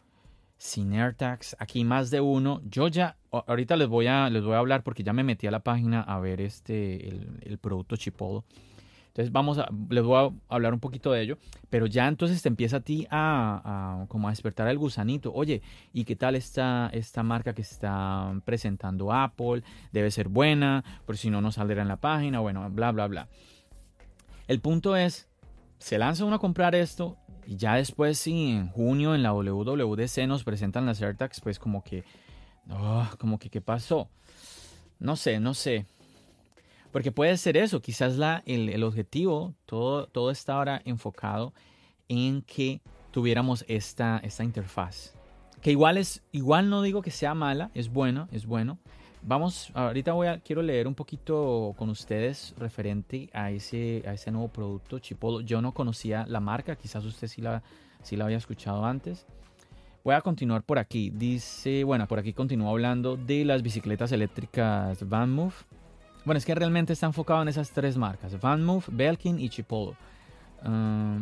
sin 0.59 0.93
AirTags. 0.93 1.57
Aquí 1.59 1.85
más 1.85 2.11
de 2.11 2.21
uno. 2.21 2.61
Yo 2.65 2.89
ya, 2.89 3.17
ahorita 3.31 3.77
les 3.77 3.89
voy 3.89 4.07
a, 4.07 4.31
les 4.31 4.45
voy 4.45 4.55
a 4.55 4.59
hablar 4.59 4.83
porque 4.83 5.03
ya 5.03 5.13
me 5.13 5.25
metí 5.25 5.47
a 5.47 5.51
la 5.51 5.61
página 5.61 6.03
a 6.03 6.21
ver 6.21 6.41
este, 6.41 7.09
el, 7.09 7.59
producto 7.59 7.97
Chipolo. 7.97 8.45
Entonces 9.13 9.31
vamos 9.31 9.59
a, 9.59 9.69
les 9.91 10.03
voy 10.03 10.17
a 10.17 10.55
hablar 10.55 10.73
un 10.73 10.81
poquito 10.81 11.13
de 11.13 11.21
ello, 11.21 11.37
pero 11.69 11.85
ya 11.87 12.09
entonces 12.09 12.41
te 12.41 12.49
empieza 12.49 12.79
a 12.79 12.81
ti 12.81 13.07
a, 13.11 14.07
como 14.09 14.29
a 14.29 14.31
despertar 14.31 14.69
el 14.69 14.79
gusanito. 14.79 15.31
Oye, 15.35 15.61
¿y 15.93 16.05
qué 16.05 16.17
tal 16.17 16.35
está 16.35 16.89
esta 16.95 17.23
marca 17.23 17.53
que 17.53 17.61
está 17.61 18.33
presentando 18.47 19.13
Apple? 19.13 19.65
Debe 19.93 20.11
ser 20.11 20.29
buena, 20.29 20.83
por 21.05 21.19
si 21.19 21.29
no 21.29 21.43
nos 21.43 21.57
saldrá 21.57 21.83
en 21.83 21.89
la 21.89 21.99
página, 21.99 22.41
bueno, 22.41 22.71
bla, 22.71 22.91
bla, 22.91 23.07
bla. 23.07 23.29
El 24.49 24.61
punto 24.61 24.97
es, 24.97 25.29
se 25.77 25.99
lanza 25.99 26.25
uno 26.25 26.37
a 26.37 26.39
comprar 26.39 26.75
esto 26.75 27.19
y 27.47 27.57
ya 27.57 27.75
después, 27.75 28.19
si 28.19 28.53
en 28.53 28.69
junio 28.69 29.15
en 29.15 29.23
la 29.23 29.35
WWDC 29.35 30.27
nos 30.27 30.43
presentan 30.43 30.87
las 30.87 31.03
AirTags, 31.03 31.43
pues 31.43 31.59
como 31.59 31.85
que, 31.85 32.03
oh, 32.71 33.07
como 33.19 33.39
que, 33.39 33.51
¿qué 33.51 33.61
pasó? 33.61 34.09
No 34.99 35.17
sé, 35.17 35.39
no 35.39 35.53
sé. 35.53 35.85
Porque 36.93 37.11
puede 37.11 37.37
ser 37.39 37.57
eso, 37.57 37.81
quizás 37.81 38.17
la, 38.17 38.43
el, 38.47 38.83
objetivo, 38.85 39.55
todo, 39.67 40.07
todo 40.07 40.31
está 40.31 40.55
ahora 40.55 40.83
enfocado 40.85 41.55
en 42.09 42.43
que 42.43 42.81
tuviéramos 43.11 43.65
esta, 43.67 44.21
esta 44.23 44.45
interfaz. 44.45 45.15
Que 45.61 45.71
igual 45.71 45.97
es, 45.97 46.23
igual 46.33 46.69
no 46.69 46.83
digo 46.83 47.03
que 47.03 47.11
sea 47.11 47.35
mala, 47.35 47.71
es 47.75 47.89
bueno, 47.91 48.29
es 48.31 48.47
bueno, 48.47 48.79
Vamos, 49.25 49.71
ahorita 49.75 50.13
voy 50.15 50.27
a, 50.27 50.41
quiero 50.41 50.63
leer 50.63 50.89
un 50.89 50.97
poquito 50.97 51.75
con 51.79 51.89
ustedes 51.91 52.55
referente 52.59 53.31
a 53.33 53.53
ese, 53.53 54.03
a 54.05 54.15
ese 54.15 54.33
nuevo 54.33 54.49
producto 54.49 54.99
Chipolo. 54.99 55.43
Yo 55.43 55.63
no 55.63 55.73
conocía 55.73 56.27
la 56.29 56.41
marca, 56.41 56.75
quizás 56.75 57.05
usted 57.05 57.29
sí 57.29 57.41
la, 57.41 57.63
sí 58.03 58.17
la 58.17 58.25
había 58.25 58.37
escuchado 58.37 58.85
antes. 58.85 59.25
Voy 60.03 60.17
a 60.17 60.23
continuar 60.23 60.65
por 60.65 60.81
aquí. 60.81 61.11
Dice, 61.11 61.85
bueno, 61.85 62.09
por 62.09 62.19
aquí 62.19 62.33
continúa 62.33 62.71
hablando 62.71 63.17
de 63.17 63.45
las 63.45 63.63
bicicletas 63.63 64.11
eléctricas 64.11 65.09
VanMoof. 65.09 65.63
Bueno, 66.25 66.39
es 66.39 66.45
que 66.45 66.55
realmente 66.55 66.93
está 66.93 67.07
enfocado 67.07 67.43
en 67.43 67.49
esas 67.49 67.71
tres 67.73 67.97
marcas, 67.97 68.41
VanMoof, 68.41 68.89
Belkin 68.93 69.41
y 69.41 69.49
Chipolo. 69.49 69.97
Ah, 70.63 71.19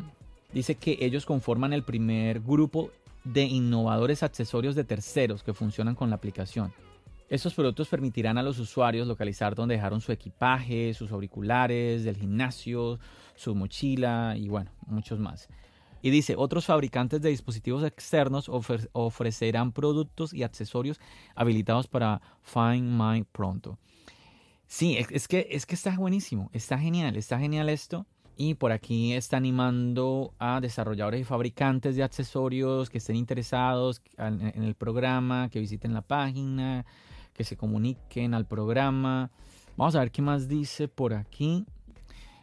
dice 0.53 0.75
que 0.75 0.99
ellos 1.01 1.25
conforman 1.25 1.73
el 1.73 1.83
primer 1.83 2.41
grupo 2.41 2.91
de 3.25 3.45
innovadores 3.45 4.23
accesorios 4.23 4.75
de 4.75 4.85
terceros 4.85 5.43
que 5.43 5.55
funcionan 5.55 5.95
con 5.95 6.11
la 6.11 6.17
aplicación. 6.17 6.73
Estos 7.31 7.55
productos 7.55 7.89
permitirán 7.89 8.39
a 8.39 8.43
los 8.43 8.59
usuarios 8.59 9.07
localizar 9.07 9.55
dónde 9.55 9.77
dejaron 9.77 10.01
su 10.01 10.13
equipaje, 10.13 10.93
sus 10.93 11.13
auriculares 11.13 12.05
del 12.05 12.17
gimnasio, 12.17 12.99
su 13.37 13.55
mochila 13.55 14.35
y 14.37 14.49
bueno, 14.49 14.71
muchos 14.87 15.19
más. 15.19 15.49
Y 16.03 16.11
dice, 16.11 16.35
otros 16.37 16.67
fabricantes 16.67 17.23
de 17.23 17.29
dispositivos 17.29 17.85
externos 17.85 18.51
ofrecerán 18.93 19.73
productos 19.73 20.35
y 20.35 20.43
accesorios 20.43 20.99
habilitados 21.35 21.87
para 21.87 22.21
Find 22.43 23.01
My 23.01 23.23
pronto. 23.23 23.79
Sí, 24.71 24.97
es 24.97 25.27
que, 25.27 25.49
es 25.51 25.67
que 25.67 25.75
está 25.75 25.97
buenísimo, 25.97 26.49
está 26.53 26.79
genial, 26.79 27.17
está 27.17 27.41
genial 27.41 27.69
esto. 27.69 28.07
Y 28.37 28.55
por 28.55 28.71
aquí 28.71 29.13
está 29.15 29.37
animando 29.37 30.33
a 30.39 30.61
desarrolladores 30.61 31.21
y 31.21 31.25
fabricantes 31.25 31.97
de 31.97 32.05
accesorios 32.05 32.89
que 32.89 32.99
estén 32.99 33.17
interesados 33.17 34.01
en 34.17 34.63
el 34.63 34.77
programa, 34.77 35.49
que 35.51 35.59
visiten 35.59 35.93
la 35.93 36.03
página, 36.03 36.87
que 37.35 37.43
se 37.43 37.57
comuniquen 37.57 38.33
al 38.33 38.47
programa. 38.47 39.33
Vamos 39.77 39.97
a 39.97 40.01
ver 40.01 40.13
qué 40.13 40.23
más 40.23 40.47
dice 40.47 40.87
por 40.87 41.15
aquí. 41.15 41.67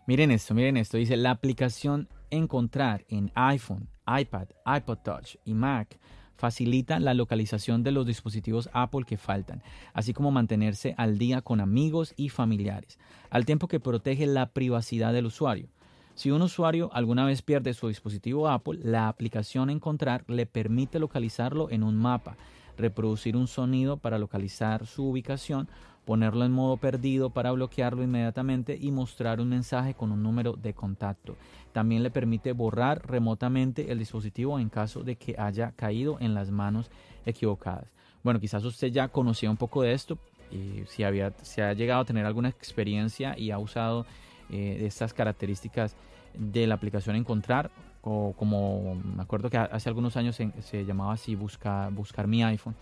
Miren 0.05 0.29
esto, 0.29 0.53
miren 0.53 0.75
esto. 0.75 0.97
Dice 0.97 1.15
la 1.15 1.31
aplicación 1.31 2.09
Encontrar 2.29 3.05
en 3.07 3.31
iPhone, 3.35 3.87
iPad, 4.05 4.49
iPod 4.65 4.97
Touch 4.97 5.37
y 5.45 5.53
Mac 5.53 5.97
facilita 6.37 6.99
la 6.99 7.13
localización 7.13 7.83
de 7.83 7.91
los 7.91 8.05
dispositivos 8.05 8.69
Apple 8.73 9.05
que 9.05 9.17
faltan, 9.17 9.63
así 9.93 10.13
como 10.13 10.31
mantenerse 10.31 10.95
al 10.97 11.17
día 11.17 11.41
con 11.41 11.59
amigos 11.59 12.13
y 12.15 12.29
familiares, 12.29 12.99
al 13.29 13.45
tiempo 13.45 13.67
que 13.67 13.79
protege 13.79 14.25
la 14.27 14.49
privacidad 14.51 15.13
del 15.13 15.25
usuario. 15.25 15.67
Si 16.15 16.31
un 16.31 16.41
usuario 16.41 16.89
alguna 16.93 17.25
vez 17.25 17.41
pierde 17.41 17.73
su 17.73 17.87
dispositivo 17.89 18.47
Apple, 18.47 18.79
la 18.81 19.07
aplicación 19.07 19.69
Encontrar 19.69 20.23
le 20.27 20.45
permite 20.45 20.97
localizarlo 20.99 21.69
en 21.69 21.83
un 21.83 21.95
mapa 21.95 22.37
reproducir 22.77 23.35
un 23.35 23.47
sonido 23.47 23.97
para 23.97 24.19
localizar 24.19 24.85
su 24.85 25.09
ubicación, 25.09 25.67
ponerlo 26.07 26.45
en 26.45 26.53
modo 26.53 26.77
perdido 26.77 27.29
para 27.29 27.51
bloquearlo 27.51 28.01
inmediatamente 28.01 28.77
y 28.79 28.91
mostrar 28.91 29.41
un 29.41 29.49
mensaje 29.49 29.93
con 29.93 30.13
un 30.13 30.23
número 30.23 30.53
de 30.53 30.73
contacto. 30.73 31.35
También 31.73 32.01
le 32.01 32.09
permite 32.09 32.53
borrar 32.53 33.05
remotamente 33.05 33.91
el 33.91 33.99
dispositivo 33.99 34.57
en 34.57 34.69
caso 34.69 35.03
de 35.03 35.17
que 35.17 35.35
haya 35.37 35.73
caído 35.73 36.15
en 36.21 36.33
las 36.33 36.49
manos 36.49 36.89
equivocadas. 37.25 37.91
Bueno, 38.23 38.39
quizás 38.39 38.63
usted 38.63 38.87
ya 38.87 39.09
conocía 39.09 39.49
un 39.49 39.57
poco 39.57 39.81
de 39.81 39.91
esto, 39.91 40.17
eh, 40.49 40.85
si, 40.87 41.03
había, 41.03 41.33
ha 41.57 41.73
llegado 41.73 41.99
a 41.99 42.05
tener 42.05 42.25
alguna 42.25 42.47
experiencia 42.47 43.37
y 43.37 43.51
ha 43.51 43.59
usado 43.59 44.05
eh, 44.49 44.83
estas 44.85 45.13
características 45.13 45.93
de 46.33 46.67
la 46.67 46.75
aplicación 46.75 47.17
Encontrar, 47.17 47.69
o 48.01 48.33
como 48.37 48.95
me 48.95 49.21
acuerdo 49.21 49.49
que 49.49 49.57
hace 49.57 49.89
algunos 49.89 50.15
años 50.15 50.37
se, 50.37 50.85
llamaba 50.85 51.11
así 51.11 51.35
buscar 51.35 52.27
mi 52.27 52.43
iPhone. 52.45 52.75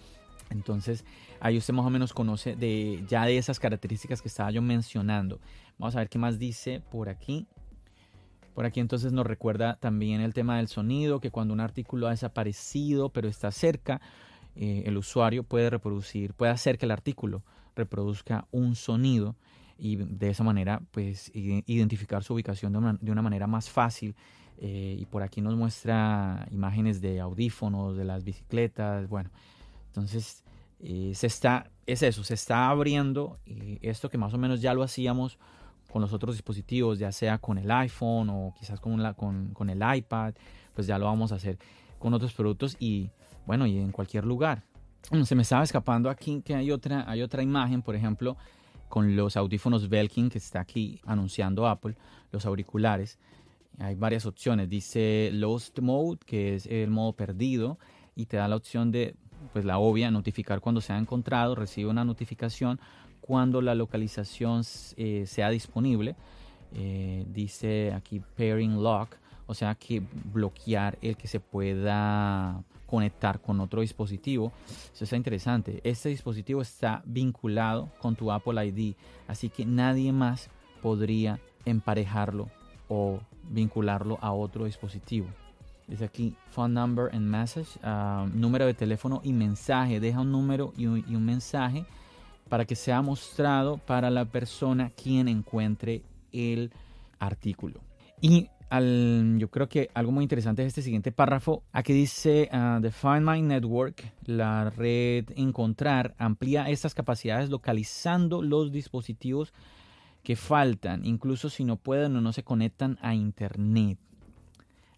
Entonces 0.49 1.05
ahí 1.39 1.57
usted 1.57 1.73
más 1.73 1.85
o 1.85 1.89
menos 1.89 2.13
conoce 2.13 2.55
de, 2.55 3.03
ya 3.07 3.25
de 3.25 3.37
esas 3.37 3.59
características 3.59 4.21
que 4.21 4.27
estaba 4.27 4.51
yo 4.51 4.61
mencionando. 4.61 5.39
Vamos 5.77 5.95
a 5.95 5.99
ver 5.99 6.09
qué 6.09 6.17
más 6.17 6.39
dice 6.39 6.81
por 6.91 7.09
aquí. 7.09 7.47
Por 8.53 8.65
aquí 8.65 8.79
entonces 8.79 9.11
nos 9.11 9.27
recuerda 9.27 9.75
también 9.75 10.21
el 10.21 10.33
tema 10.33 10.57
del 10.57 10.69
sonido, 10.69 11.19
que 11.19 11.29
cuando 11.29 11.53
un 11.53 11.59
artículo 11.59 12.07
ha 12.07 12.11
desaparecido 12.11 13.09
pero 13.09 13.27
está 13.27 13.51
cerca, 13.51 13.99
eh, 14.55 14.83
el 14.85 14.95
usuario 14.95 15.43
puede 15.43 15.69
reproducir, 15.69 16.33
puede 16.33 16.53
hacer 16.53 16.77
que 16.77 16.85
el 16.85 16.91
artículo 16.91 17.43
reproduzca 17.75 18.47
un 18.51 18.75
sonido 18.75 19.35
y 19.77 19.97
de 19.97 20.29
esa 20.29 20.43
manera 20.43 20.81
pues 20.91 21.29
identificar 21.33 22.23
su 22.23 22.33
ubicación 22.33 22.71
de 23.01 23.11
una, 23.11 23.21
manera 23.21 23.47
más 23.47 23.69
fácil. 23.69 24.15
Eh, 24.57 24.95
y 24.97 25.05
por 25.05 25.21
aquí 25.21 25.41
nos 25.41 25.53
muestra 25.55 26.47
imágenes 26.49 27.01
de 27.01 27.19
audífonos, 27.19 27.97
de 27.97 28.05
las 28.05 28.23
bicicletas, 28.23 29.09
bueno, 29.09 29.29
entonces 29.95 30.43
eh, 30.81 31.13
se 31.15 31.27
está, 31.27 31.71
es 31.85 32.03
eso, 32.03 32.23
se 32.23 32.33
está 32.33 32.69
abriendo 32.69 33.39
esto 33.81 34.09
que 34.09 34.17
más 34.17 34.33
o 34.33 34.37
menos 34.37 34.61
ya 34.61 34.73
lo 34.73 34.83
hacíamos 34.83 35.39
con 35.89 36.01
los 36.01 36.11
otros 36.11 36.35
dispositivos, 36.35 36.99
ya 36.99 37.13
sea 37.13 37.37
con 37.37 37.57
el 37.57 37.71
iPhone 37.71 38.29
o 38.29 38.53
quizás 38.59 38.81
con, 38.81 39.69
el 39.69 39.97
iPad, 39.97 40.33
pues 40.73 40.87
ya 40.87 40.99
lo 40.99 41.05
vamos 41.05 41.31
a 41.31 41.35
hacer 41.35 41.57
con 41.97 42.13
otros 42.13 42.33
productos 42.33 42.75
y 42.79 43.09
bueno, 43.45 43.65
y 43.65 43.77
en 43.77 43.93
cualquier 43.93 44.25
lugar. 44.25 44.63
Se 45.23 45.35
me 45.35 45.43
estaba 45.43 45.63
escapando 45.63 46.09
aquí 46.09 46.41
que 46.43 46.55
hay 46.55 46.71
otra, 46.71 47.09
hay 47.09 47.21
otra 47.21 47.41
imagen, 47.41 47.81
por 47.81 47.95
ejemplo, 47.95 48.35
con 48.89 49.15
los 49.15 49.37
audífonos 49.37 49.87
Belkin 49.87 50.29
que 50.29 50.39
está 50.39 50.59
aquí 50.59 50.99
anunciando 51.05 51.67
Apple, 51.67 51.95
los 52.31 52.45
auriculares. 52.45 53.17
Hay 53.79 53.95
varias 53.95 54.25
opciones. 54.25 54.67
Dice 54.67 55.29
Lost 55.31 55.79
Mode, 55.79 56.19
que 56.25 56.55
es 56.55 56.65
el 56.65 56.89
modo 56.89 57.13
perdido, 57.13 57.77
y 58.15 58.25
te 58.25 58.37
da 58.37 58.47
la 58.47 58.55
opción 58.55 58.91
de, 58.91 59.15
pues 59.53 59.65
la 59.65 59.77
obvia, 59.77 60.11
notificar 60.11 60.61
cuando 60.61 60.81
se 60.81 60.93
ha 60.93 60.97
encontrado, 60.97 61.55
recibe 61.55 61.89
una 61.89 62.05
notificación 62.05 62.79
cuando 63.21 63.61
la 63.61 63.75
localización 63.75 64.63
eh, 64.97 65.25
sea 65.25 65.49
disponible. 65.49 66.15
Eh, 66.73 67.25
dice 67.27 67.93
aquí 67.93 68.21
Pairing 68.37 68.81
Lock, 68.83 69.15
o 69.47 69.53
sea 69.53 69.75
que 69.75 70.01
bloquear 70.33 70.97
el 71.01 71.15
que 71.15 71.27
se 71.27 71.39
pueda 71.39 72.63
conectar 72.85 73.41
con 73.41 73.59
otro 73.59 73.81
dispositivo. 73.81 74.51
Eso 74.93 75.03
está 75.05 75.15
interesante. 75.15 75.81
Este 75.83 76.09
dispositivo 76.09 76.61
está 76.61 77.01
vinculado 77.05 77.89
con 77.99 78.15
tu 78.15 78.31
Apple 78.31 78.65
ID, 78.65 78.95
así 79.27 79.49
que 79.49 79.65
nadie 79.65 80.11
más 80.11 80.49
podría 80.81 81.39
emparejarlo 81.65 82.49
o 82.87 83.19
vincularlo 83.49 84.17
a 84.21 84.31
otro 84.31 84.65
dispositivo. 84.65 85.27
Dice 85.87 86.05
aquí 86.05 86.35
phone 86.49 86.73
number 86.73 87.13
and 87.13 87.27
message, 87.27 87.79
ah, 87.83 88.27
número 88.33 88.65
de 88.65 88.73
teléfono 88.73 89.21
y 89.23 89.33
mensaje. 89.33 89.99
Deja 89.99 90.21
un 90.21 90.31
número 90.31 90.73
y 90.77 90.85
un 90.87 91.25
mensaje 91.25 91.85
para 92.49 92.65
que 92.65 92.75
sea 92.75 93.01
mostrado 93.01 93.77
para 93.77 94.09
la 94.09 94.25
persona 94.25 94.91
quien 94.91 95.27
encuentre 95.27 96.03
el 96.31 96.71
artículo. 97.19 97.81
Y 98.21 98.49
al, 98.69 99.35
yo 99.37 99.49
creo 99.49 99.67
que 99.69 99.89
algo 99.93 100.11
muy 100.11 100.23
interesante 100.23 100.63
es 100.63 100.69
este 100.69 100.81
siguiente 100.81 101.11
párrafo. 101.11 101.63
Aquí 101.71 101.93
dice 101.93 102.49
uh, 102.51 102.81
The 102.81 102.91
Find 102.91 103.21
My 103.21 103.41
Network, 103.41 104.03
la 104.25 104.69
red 104.69 105.25
encontrar, 105.35 106.15
amplía 106.17 106.69
estas 106.69 106.93
capacidades 106.93 107.49
localizando 107.49 108.41
los 108.41 108.71
dispositivos 108.71 109.53
que 110.23 110.35
faltan, 110.35 111.05
incluso 111.05 111.49
si 111.49 111.63
no 111.63 111.77
pueden 111.77 112.15
o 112.15 112.21
no 112.21 112.33
se 112.33 112.43
conectan 112.43 112.97
a 113.01 113.13
Internet. 113.13 113.99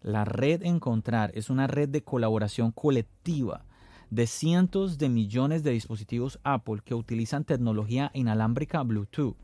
La 0.02 0.24
red 0.24 0.62
encontrar 0.62 1.32
es 1.34 1.50
una 1.50 1.66
red 1.66 1.88
de 1.88 2.02
colaboración 2.02 2.72
colectiva 2.72 3.64
de 4.10 4.26
cientos 4.26 4.96
de 4.98 5.08
millones 5.08 5.62
de 5.62 5.72
dispositivos 5.72 6.38
Apple 6.44 6.80
que 6.84 6.94
utilizan 6.94 7.44
tecnología 7.44 8.10
inalámbrica 8.14 8.82
Bluetooth 8.82 9.36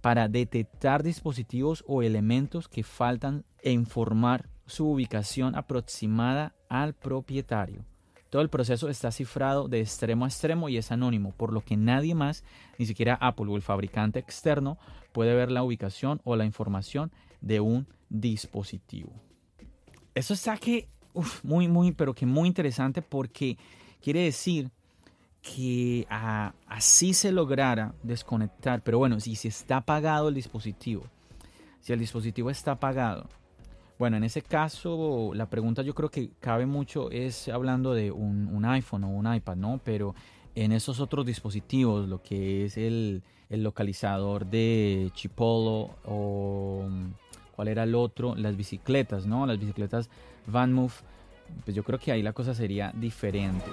para 0.00 0.28
detectar 0.28 1.02
dispositivos 1.02 1.82
o 1.86 2.02
elementos 2.02 2.68
que 2.68 2.84
faltan 2.84 3.44
e 3.62 3.72
informar 3.72 4.48
su 4.66 4.86
ubicación 4.86 5.56
aproximada 5.56 6.54
al 6.68 6.94
propietario. 6.94 7.84
Todo 8.28 8.42
el 8.42 8.50
proceso 8.50 8.88
está 8.88 9.10
cifrado 9.12 9.68
de 9.68 9.80
extremo 9.80 10.24
a 10.24 10.28
extremo 10.28 10.68
y 10.68 10.76
es 10.76 10.92
anónimo, 10.92 11.32
por 11.32 11.52
lo 11.52 11.60
que 11.60 11.76
nadie 11.76 12.14
más, 12.14 12.44
ni 12.78 12.86
siquiera 12.86 13.14
Apple 13.20 13.46
o 13.48 13.56
el 13.56 13.62
fabricante 13.62 14.18
externo, 14.18 14.76
puede 15.12 15.34
ver 15.34 15.50
la 15.50 15.62
ubicación 15.62 16.20
o 16.24 16.36
la 16.36 16.44
información 16.44 17.12
de 17.40 17.60
un 17.60 17.86
dispositivo. 18.10 19.12
Eso 20.14 20.34
está 20.34 20.56
que 20.56 20.88
muy, 21.42 21.68
muy, 21.68 21.92
pero 21.92 22.14
que 22.14 22.26
muy 22.26 22.48
interesante 22.48 23.02
porque 23.02 23.56
Quiere 24.04 24.20
decir 24.20 24.70
que 25.40 26.06
así 26.68 27.14
se 27.14 27.32
lograra 27.32 27.94
desconectar, 28.02 28.82
pero 28.82 28.98
bueno, 28.98 29.18
si, 29.18 29.34
si 29.34 29.48
está 29.48 29.78
apagado 29.78 30.28
el 30.28 30.34
dispositivo, 30.34 31.04
si 31.80 31.94
el 31.94 32.00
dispositivo 32.00 32.50
está 32.50 32.72
apagado, 32.72 33.30
bueno, 33.98 34.18
en 34.18 34.24
ese 34.24 34.42
caso 34.42 35.30
la 35.32 35.48
pregunta 35.48 35.80
yo 35.80 35.94
creo 35.94 36.10
que 36.10 36.32
cabe 36.38 36.66
mucho 36.66 37.10
es 37.10 37.48
hablando 37.48 37.94
de 37.94 38.10
un, 38.10 38.62
iPhone 38.66 39.04
o 39.04 39.08
un 39.08 39.34
iPad, 39.34 39.56
¿no? 39.56 39.80
Pero 39.82 40.14
en 40.54 40.72
esos 40.72 41.00
otros 41.00 41.24
dispositivos, 41.24 42.06
lo 42.06 42.20
que 42.22 42.66
es 42.66 42.76
el, 42.76 43.22
el 43.48 43.62
localizador 43.62 44.44
de 44.44 45.10
Chipolo 45.14 45.96
o 46.04 46.86
cuál 47.54 47.68
era 47.68 47.84
el 47.84 47.94
otro, 47.94 48.34
las 48.34 48.56
bicicletas, 48.56 49.26
¿no? 49.26 49.46
Las 49.46 49.58
bicicletas 49.58 50.10
VanMoof 50.46 51.02
pues 51.64 51.74
yo 51.76 51.82
creo 51.84 51.98
que 51.98 52.12
ahí 52.12 52.22
la 52.22 52.32
cosa 52.32 52.54
sería 52.54 52.92
diferente. 52.94 53.64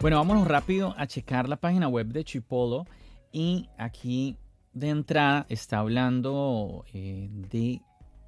Bueno, 0.00 0.18
vámonos 0.18 0.46
rápido 0.46 0.94
a 0.98 1.06
checar 1.06 1.48
la 1.48 1.56
página 1.56 1.88
web 1.88 2.08
de 2.08 2.24
Chipolo 2.24 2.86
y 3.32 3.68
aquí 3.78 4.36
de 4.74 4.90
entrada 4.90 5.46
está 5.48 5.78
hablando 5.78 6.84
eh, 6.92 7.28
de 7.30 7.80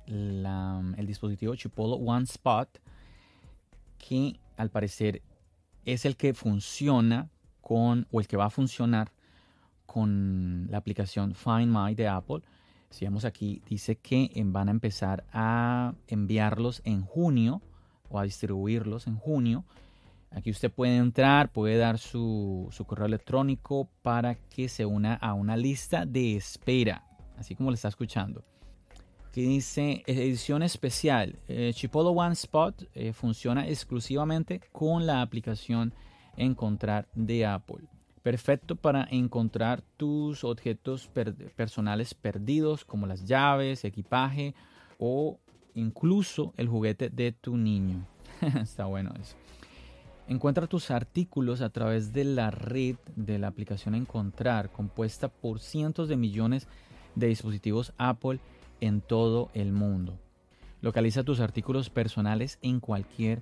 el 0.06 1.06
dispositivo 1.06 1.56
Chipolo 1.56 1.96
One 1.96 2.24
Spot 2.24 2.68
que 3.98 4.38
al 4.56 4.70
parecer 4.70 5.20
es 5.84 6.04
el 6.04 6.16
que 6.16 6.32
funciona 6.32 7.28
con 7.66 8.06
o 8.12 8.20
el 8.20 8.28
que 8.28 8.36
va 8.36 8.44
a 8.44 8.50
funcionar 8.50 9.10
con 9.86 10.68
la 10.70 10.78
aplicación 10.78 11.34
Find 11.34 11.66
My 11.66 11.96
de 11.96 12.06
Apple. 12.06 12.42
Si 12.90 13.04
vemos 13.04 13.24
aquí, 13.24 13.60
dice 13.68 13.96
que 13.96 14.30
van 14.44 14.68
a 14.68 14.70
empezar 14.70 15.24
a 15.32 15.92
enviarlos 16.06 16.80
en 16.84 17.02
junio 17.02 17.60
o 18.08 18.20
a 18.20 18.22
distribuirlos 18.22 19.08
en 19.08 19.16
junio. 19.16 19.64
Aquí 20.30 20.52
usted 20.52 20.70
puede 20.70 20.96
entrar, 20.96 21.50
puede 21.50 21.76
dar 21.76 21.98
su, 21.98 22.70
correo 22.86 23.06
electrónico 23.06 23.88
para 24.00 24.36
que 24.36 24.68
se 24.68 24.86
una 24.86 25.14
a 25.14 25.34
una 25.34 25.56
lista 25.56 26.06
de 26.06 26.36
espera, 26.36 27.02
así 27.36 27.56
como 27.56 27.72
le 27.72 27.74
está 27.74 27.88
escuchando. 27.88 28.44
Aquí 29.28 29.42
dice 29.42 30.04
edición 30.06 30.62
especial. 30.62 31.36
Eh, 31.48 31.72
Chipolo 31.74 32.10
One 32.10 32.34
Spot 32.34 32.84
eh, 32.94 33.12
funciona 33.12 33.66
exclusivamente 33.66 34.60
con 34.70 35.04
la 35.04 35.20
aplicación 35.20 35.92
Encontrar 36.36 37.08
de 37.14 37.46
Apple 37.46 37.88
perfecto 38.26 38.74
para 38.74 39.06
encontrar 39.12 39.82
tus 39.96 40.42
objetos 40.42 41.08
personales 41.54 42.12
perdidos 42.12 42.84
como 42.84 43.06
las 43.06 43.24
llaves, 43.24 43.84
equipaje 43.84 44.52
o 44.98 45.38
incluso 45.74 46.52
el 46.56 46.66
juguete 46.66 47.08
de 47.08 47.30
tu 47.30 47.56
niño. 47.56 48.04
Está 48.60 48.86
bueno 48.86 49.12
eso. 49.20 49.36
Encuentra 50.26 50.66
tus 50.66 50.90
artículos 50.90 51.60
a 51.60 51.70
través 51.70 52.12
de 52.12 52.24
la 52.24 52.50
red 52.50 52.96
de 53.14 53.38
la 53.38 53.46
aplicación 53.46 53.94
Encontrar, 53.94 54.72
compuesta 54.72 55.28
por 55.28 55.60
cientos 55.60 56.08
de 56.08 56.16
millones 56.16 56.66
de 57.14 57.28
dispositivos 57.28 57.92
Apple 57.96 58.40
en 58.80 59.02
todo 59.02 59.50
el 59.54 59.70
mundo. 59.70 60.18
Localiza 60.80 61.22
tus 61.22 61.38
artículos 61.38 61.90
personales 61.90 62.58
en 62.60 62.80
cualquier 62.80 63.40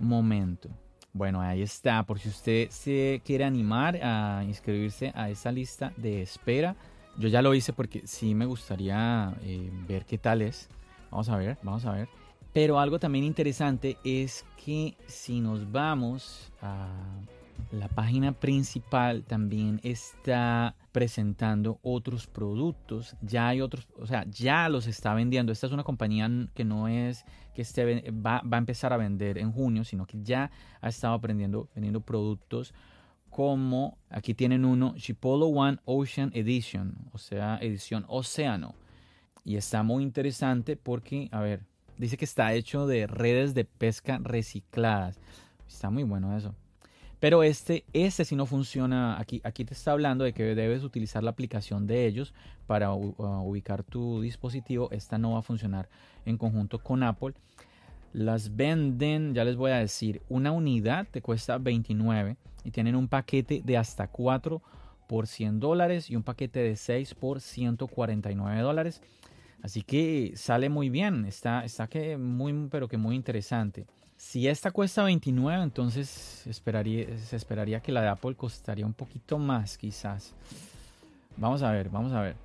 momento. 0.00 0.70
Bueno, 1.14 1.40
ahí 1.40 1.62
está, 1.62 2.02
por 2.02 2.18
si 2.18 2.28
usted 2.28 2.68
se 2.70 3.22
quiere 3.24 3.44
animar 3.44 4.00
a 4.02 4.42
inscribirse 4.48 5.12
a 5.14 5.30
esa 5.30 5.52
lista 5.52 5.92
de 5.96 6.22
espera. 6.22 6.74
Yo 7.16 7.28
ya 7.28 7.40
lo 7.40 7.54
hice 7.54 7.72
porque 7.72 8.04
sí 8.04 8.34
me 8.34 8.46
gustaría 8.46 9.32
eh, 9.42 9.70
ver 9.86 10.04
qué 10.06 10.18
tal 10.18 10.42
es. 10.42 10.68
Vamos 11.12 11.28
a 11.28 11.36
ver, 11.36 11.56
vamos 11.62 11.84
a 11.84 11.92
ver. 11.92 12.08
Pero 12.52 12.80
algo 12.80 12.98
también 12.98 13.24
interesante 13.24 13.96
es 14.02 14.44
que 14.64 14.96
si 15.06 15.38
nos 15.38 15.70
vamos 15.70 16.52
a 16.60 16.88
la 17.70 17.86
página 17.86 18.32
principal 18.32 19.22
también 19.22 19.78
está 19.84 20.74
presentando 20.94 21.80
otros 21.82 22.28
productos. 22.28 23.16
Ya 23.20 23.48
hay 23.48 23.60
otros, 23.60 23.88
o 23.98 24.06
sea, 24.06 24.24
ya 24.30 24.68
los 24.68 24.86
está 24.86 25.12
vendiendo. 25.12 25.50
Esta 25.50 25.66
es 25.66 25.72
una 25.72 25.82
compañía 25.82 26.30
que 26.54 26.64
no 26.64 26.86
es 26.86 27.24
que 27.52 27.64
va, 28.12 28.40
va 28.42 28.56
a 28.56 28.58
empezar 28.58 28.92
a 28.92 28.96
vender 28.96 29.38
en 29.38 29.50
junio, 29.50 29.82
sino 29.82 30.06
que 30.06 30.22
ya 30.22 30.52
ha 30.80 30.88
estado 30.88 31.14
aprendiendo, 31.14 31.68
vendiendo 31.74 32.00
productos 32.00 32.72
como 33.28 33.98
aquí 34.08 34.34
tienen 34.34 34.64
uno, 34.64 34.94
Chipolo 34.96 35.46
One 35.46 35.78
Ocean 35.84 36.30
Edition, 36.32 36.94
o 37.10 37.18
sea, 37.18 37.58
edición 37.60 38.04
océano. 38.06 38.76
Y 39.44 39.56
está 39.56 39.82
muy 39.82 40.04
interesante 40.04 40.76
porque, 40.76 41.28
a 41.32 41.40
ver, 41.40 41.64
dice 41.98 42.16
que 42.16 42.24
está 42.24 42.54
hecho 42.54 42.86
de 42.86 43.08
redes 43.08 43.52
de 43.52 43.64
pesca 43.64 44.20
recicladas. 44.22 45.18
Está 45.66 45.90
muy 45.90 46.04
bueno 46.04 46.36
eso. 46.36 46.54
Pero 47.24 47.42
este, 47.42 47.86
este 47.94 48.26
sí 48.26 48.36
no 48.36 48.44
funciona. 48.44 49.18
Aquí, 49.18 49.40
aquí 49.44 49.64
te 49.64 49.72
está 49.72 49.92
hablando 49.92 50.24
de 50.24 50.34
que 50.34 50.54
debes 50.54 50.84
utilizar 50.84 51.22
la 51.22 51.30
aplicación 51.30 51.86
de 51.86 52.04
ellos 52.04 52.34
para 52.66 52.92
ubicar 52.92 53.82
tu 53.82 54.20
dispositivo. 54.20 54.90
Esta 54.90 55.16
no 55.16 55.32
va 55.32 55.38
a 55.38 55.42
funcionar 55.42 55.88
en 56.26 56.36
conjunto 56.36 56.80
con 56.80 57.02
Apple. 57.02 57.32
Las 58.12 58.54
venden, 58.54 59.32
ya 59.32 59.42
les 59.46 59.56
voy 59.56 59.70
a 59.70 59.78
decir, 59.78 60.20
una 60.28 60.52
unidad 60.52 61.06
te 61.10 61.22
cuesta 61.22 61.56
29 61.56 62.36
y 62.62 62.70
tienen 62.72 62.94
un 62.94 63.08
paquete 63.08 63.62
de 63.64 63.78
hasta 63.78 64.06
4 64.06 64.60
por 65.08 65.26
100 65.26 65.60
dólares 65.60 66.10
y 66.10 66.16
un 66.16 66.24
paquete 66.24 66.60
de 66.60 66.76
6 66.76 67.14
por 67.14 67.40
149 67.40 68.60
dólares. 68.60 69.00
Así 69.62 69.80
que 69.80 70.34
sale 70.36 70.68
muy 70.68 70.90
bien, 70.90 71.24
está, 71.24 71.64
está 71.64 71.86
que 71.86 72.18
muy, 72.18 72.68
pero 72.70 72.86
que 72.86 72.98
muy 72.98 73.16
interesante. 73.16 73.86
Si 74.16 74.48
esta 74.48 74.70
cuesta 74.70 75.04
29, 75.04 75.62
entonces 75.62 76.46
esperaría, 76.46 77.18
se 77.18 77.36
esperaría 77.36 77.80
que 77.80 77.92
la 77.92 78.02
de 78.02 78.08
Apple 78.08 78.34
costaría 78.34 78.86
un 78.86 78.94
poquito 78.94 79.38
más, 79.38 79.76
quizás. 79.76 80.34
Vamos 81.36 81.62
a 81.62 81.72
ver, 81.72 81.90
vamos 81.90 82.12
a 82.12 82.20
ver. 82.20 82.36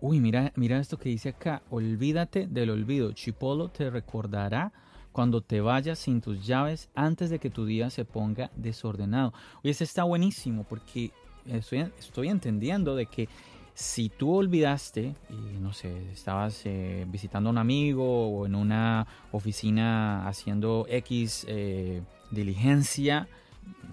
Uy, 0.00 0.20
mira, 0.20 0.52
mira 0.56 0.78
esto 0.78 0.98
que 0.98 1.08
dice 1.08 1.30
acá. 1.30 1.62
Olvídate 1.70 2.46
del 2.46 2.70
olvido. 2.70 3.12
Chipolo 3.12 3.68
te 3.68 3.88
recordará 3.88 4.72
cuando 5.12 5.40
te 5.42 5.60
vayas 5.60 5.98
sin 5.98 6.20
tus 6.20 6.46
llaves 6.46 6.88
antes 6.94 7.30
de 7.30 7.38
que 7.38 7.50
tu 7.50 7.64
día 7.64 7.88
se 7.88 8.04
ponga 8.04 8.50
desordenado. 8.56 9.32
Uy, 9.62 9.70
este 9.70 9.84
está 9.84 10.04
buenísimo 10.04 10.64
porque 10.64 11.12
estoy 11.46 12.28
entendiendo 12.28 12.96
de 12.96 13.06
que 13.06 13.28
si 13.74 14.08
tú 14.08 14.34
olvidaste, 14.34 15.14
y 15.30 15.58
no 15.58 15.72
sé, 15.72 16.10
estabas 16.12 16.62
eh, 16.64 17.06
visitando 17.08 17.48
a 17.48 17.52
un 17.52 17.58
amigo 17.58 18.28
o 18.28 18.46
en 18.46 18.54
una 18.54 19.06
oficina 19.32 20.28
haciendo 20.28 20.86
X 20.88 21.46
eh, 21.48 22.02
diligencia, 22.30 23.28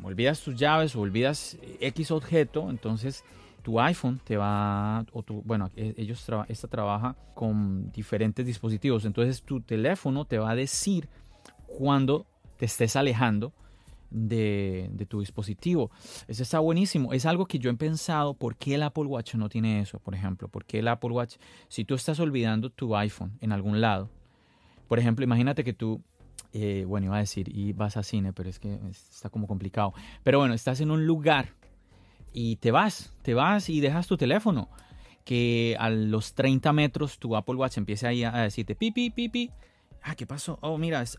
olvidas 0.03 0.41
tus 0.41 0.55
llaves 0.55 0.95
o 0.95 1.01
olvidas 1.01 1.57
X 1.79 2.11
objeto, 2.11 2.69
entonces 2.69 3.23
tu 3.61 3.79
iPhone 3.79 4.19
te 4.23 4.37
va, 4.37 5.05
o 5.13 5.23
tu, 5.23 5.41
bueno, 5.43 5.69
e, 5.75 5.93
ellos 5.97 6.25
esta 6.47 6.67
trabaja 6.67 7.15
con 7.33 7.91
diferentes 7.91 8.45
dispositivos, 8.45 9.05
entonces 9.05 9.43
tu 9.43 9.61
teléfono 9.61 10.25
te 10.25 10.37
va 10.37 10.51
a 10.51 10.55
decir 10.55 11.09
cuando 11.67 12.25
te 12.57 12.65
estés 12.65 12.95
alejando 12.95 13.53
de, 14.11 15.05
tu 15.07 15.19
dispositivo. 15.19 15.91
Eso 16.27 16.43
está 16.43 16.59
buenísimo. 16.59 17.13
Es 17.13 17.25
algo 17.25 17.45
que 17.45 17.59
yo 17.59 17.69
he 17.69 17.75
pensado, 17.75 18.33
¿por 18.33 18.55
qué 18.55 18.75
el 18.75 18.83
Apple 18.83 19.05
Watch 19.05 19.35
no 19.35 19.49
tiene 19.49 19.81
eso? 19.81 19.99
Por 19.99 20.15
ejemplo, 20.15 20.47
¿por 20.47 20.65
qué 20.65 20.79
el 20.79 20.87
Apple 20.87 21.11
Watch, 21.11 21.35
si 21.67 21.85
tú 21.85 21.95
estás 21.95 22.19
olvidando 22.19 22.69
tu 22.69 22.95
iPhone 22.95 23.37
en 23.41 23.51
algún 23.51 23.81
lado, 23.81 24.09
por 24.87 24.99
ejemplo, 24.99 25.23
imagínate 25.23 25.63
que 25.63 25.73
tú, 25.73 26.01
eh, 26.53 26.83
bueno, 26.87 27.07
iba 27.07 27.17
a 27.17 27.19
decir, 27.19 27.55
y 27.55 27.73
vas 27.73 27.97
a 27.97 28.03
cine, 28.03 28.33
pero 28.33 28.49
es 28.49 28.59
que 28.59 28.79
está 28.89 29.29
como 29.29 29.47
complicado. 29.47 29.93
Pero 30.23 30.39
bueno, 30.39 30.53
estás 30.53 30.81
en 30.81 30.91
un 30.91 31.05
lugar 31.05 31.53
y 32.33 32.55
te 32.57 32.71
vas, 32.71 33.13
te 33.21 33.33
vas 33.33 33.69
y 33.69 33.81
dejas 33.81 34.07
tu 34.07 34.17
teléfono. 34.17 34.69
Que 35.25 35.75
a 35.79 35.91
los 35.91 36.33
30 36.33 36.73
metros 36.73 37.19
tu 37.19 37.35
Apple 37.35 37.55
Watch 37.55 37.77
empiece 37.77 38.07
ahí 38.07 38.23
a 38.23 38.31
decirte 38.31 38.73
pipi, 38.73 39.11
pipi, 39.11 39.51
Ah, 40.03 40.15
¿qué 40.15 40.25
pasó? 40.25 40.57
Oh, 40.61 40.77
mira, 40.77 41.01
has, 41.01 41.17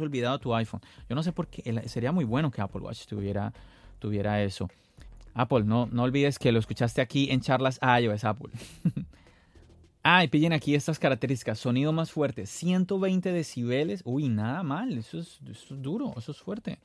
olvidado 0.00 0.38
tu 0.38 0.54
iPhone. 0.54 0.80
Yo 1.08 1.14
no 1.14 1.22
sé 1.22 1.32
por 1.32 1.48
qué. 1.48 1.88
Sería 1.88 2.12
muy 2.12 2.24
bueno 2.24 2.50
que 2.50 2.60
Apple 2.60 2.80
Watch 2.80 3.06
tuviera, 3.06 3.52
tuviera 3.98 4.42
eso. 4.42 4.68
Apple, 5.34 5.64
no, 5.64 5.88
no 5.90 6.02
olvides 6.02 6.38
que 6.38 6.52
lo 6.52 6.58
escuchaste 6.58 7.00
aquí 7.00 7.30
en 7.30 7.40
charlas 7.40 7.80
iOS 7.82 8.24
Apple. 8.24 8.50
ah, 10.02 10.24
y 10.24 10.28
pillen 10.28 10.52
aquí 10.52 10.74
estas 10.74 10.98
características. 10.98 11.58
Sonido 11.58 11.92
más 11.92 12.10
fuerte, 12.10 12.46
120 12.46 13.32
decibeles. 13.32 14.02
Uy, 14.04 14.28
nada 14.28 14.62
mal. 14.62 14.98
Eso 14.98 15.18
es, 15.18 15.40
eso 15.48 15.74
es 15.74 15.82
duro, 15.82 16.12
eso 16.16 16.32
es 16.32 16.38
fuerte. 16.38 16.78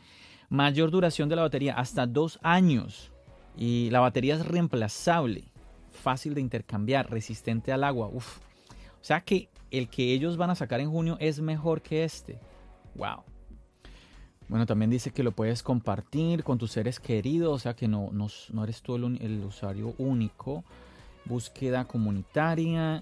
Mayor 0.49 0.91
duración 0.91 1.27
de 1.27 1.35
la 1.35 1.41
batería, 1.41 1.73
hasta 1.73 2.05
dos 2.05 2.39
años. 2.43 3.11
Y 3.57 3.89
la 3.89 3.99
batería 3.99 4.35
es 4.35 4.45
reemplazable. 4.45 5.45
Fácil 5.91 6.33
de 6.33 6.41
intercambiar, 6.41 7.09
resistente 7.09 7.71
al 7.71 7.83
agua. 7.83 8.07
Uf. 8.07 8.37
O 9.01 9.07
sea 9.07 9.21
que 9.21 9.49
el 9.77 9.89
que 9.89 10.13
ellos 10.13 10.37
van 10.37 10.49
a 10.49 10.55
sacar 10.55 10.79
en 10.79 10.91
junio 10.91 11.17
es 11.19 11.39
mejor 11.39 11.81
que 11.81 12.03
este. 12.03 12.39
Wow. 12.95 13.23
Bueno, 14.47 14.65
también 14.67 14.91
dice 14.91 15.11
que 15.11 15.23
lo 15.23 15.31
puedes 15.31 15.63
compartir 15.63 16.43
con 16.43 16.59
tus 16.59 16.71
seres 16.71 16.99
queridos, 16.99 17.53
o 17.53 17.59
sea 17.59 17.75
que 17.75 17.87
no, 17.87 18.09
no, 18.11 18.63
eres 18.63 18.81
tú 18.81 18.95
el, 18.95 19.43
usuario 19.43 19.95
único. 19.97 20.63
Búsqueda 21.25 21.85
comunitaria, 21.85 23.01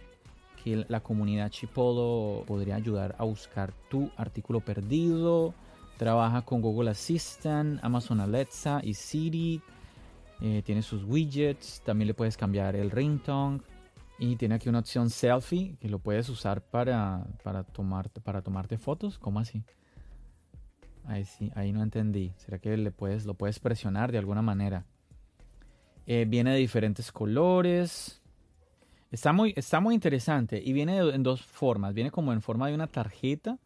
que 0.63 0.85
la 0.87 1.01
comunidad 1.01 1.49
Chipolo 1.49 2.45
podría 2.47 2.75
ayudar 2.75 3.15
a 3.19 3.25
buscar 3.25 3.73
tu 3.89 4.09
artículo 4.15 4.61
perdido. 4.61 5.53
Trabaja 5.97 6.43
con 6.43 6.61
Google 6.61 6.91
Assistant, 6.91 7.83
Amazon 7.83 8.21
Alexa 8.21 8.79
y 8.81 8.93
Siri. 8.93 9.61
Eh, 10.39 10.61
tiene 10.65 10.81
sus 10.81 11.03
widgets. 11.03 11.81
También 11.85 12.07
le 12.07 12.13
puedes 12.13 12.37
cambiar 12.37 12.77
el 12.77 12.89
ringtone. 12.89 13.59
Y 14.19 14.35
tiene 14.35 14.55
aquí 14.55 14.69
una 14.69 14.79
opción 14.79 15.09
selfie 15.09 15.75
que 15.79 15.89
lo 15.89 15.99
puedes 15.99 16.29
usar 16.29 16.61
para, 16.61 17.25
para, 17.43 17.63
tomarte, 17.63 18.21
para 18.21 18.41
tomarte 18.41 18.77
fotos. 18.77 19.17
¿Cómo 19.17 19.39
así? 19.39 19.63
Ahí 21.05 21.25
sí, 21.25 21.51
ahí 21.55 21.73
no 21.73 21.83
entendí. 21.83 22.31
¿Será 22.37 22.59
que 22.59 22.77
le 22.77 22.91
puedes, 22.91 23.25
lo 23.25 23.33
puedes 23.33 23.59
presionar 23.59 24.11
de 24.11 24.19
alguna 24.19 24.41
manera? 24.41 24.85
Eh, 26.05 26.25
viene 26.27 26.51
de 26.51 26.57
diferentes 26.57 27.11
colores. 27.11 28.21
Está 29.11 29.33
muy, 29.33 29.53
está 29.55 29.79
muy 29.79 29.95
interesante 29.95 30.61
y 30.63 30.73
viene 30.73 30.97
en 30.97 31.23
dos 31.23 31.41
formas. 31.41 31.93
Viene 31.93 32.11
como 32.11 32.33
en 32.33 32.41
forma 32.41 32.67
de 32.67 32.75
una 32.75 32.87
tarjeta, 32.87 33.59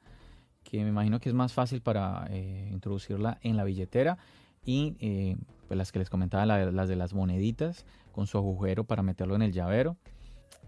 que 0.63 0.83
me 0.83 0.89
imagino 0.89 1.19
que 1.19 1.29
es 1.29 1.35
más 1.35 1.53
fácil 1.53 1.81
para 1.81 2.27
eh, 2.29 2.69
introducirla 2.71 3.37
en 3.41 3.57
la 3.57 3.63
billetera. 3.63 4.17
Y 4.65 4.97
eh, 4.99 5.37
pues 5.67 5.77
las 5.77 5.91
que 5.91 5.99
les 5.99 6.09
comentaba, 6.09 6.45
las 6.45 6.89
de 6.89 6.95
las 6.95 7.13
moneditas, 7.13 7.85
con 8.11 8.27
su 8.27 8.37
agujero 8.37 8.83
para 8.83 9.03
meterlo 9.03 9.35
en 9.35 9.43
el 9.43 9.53
llavero. 9.53 9.95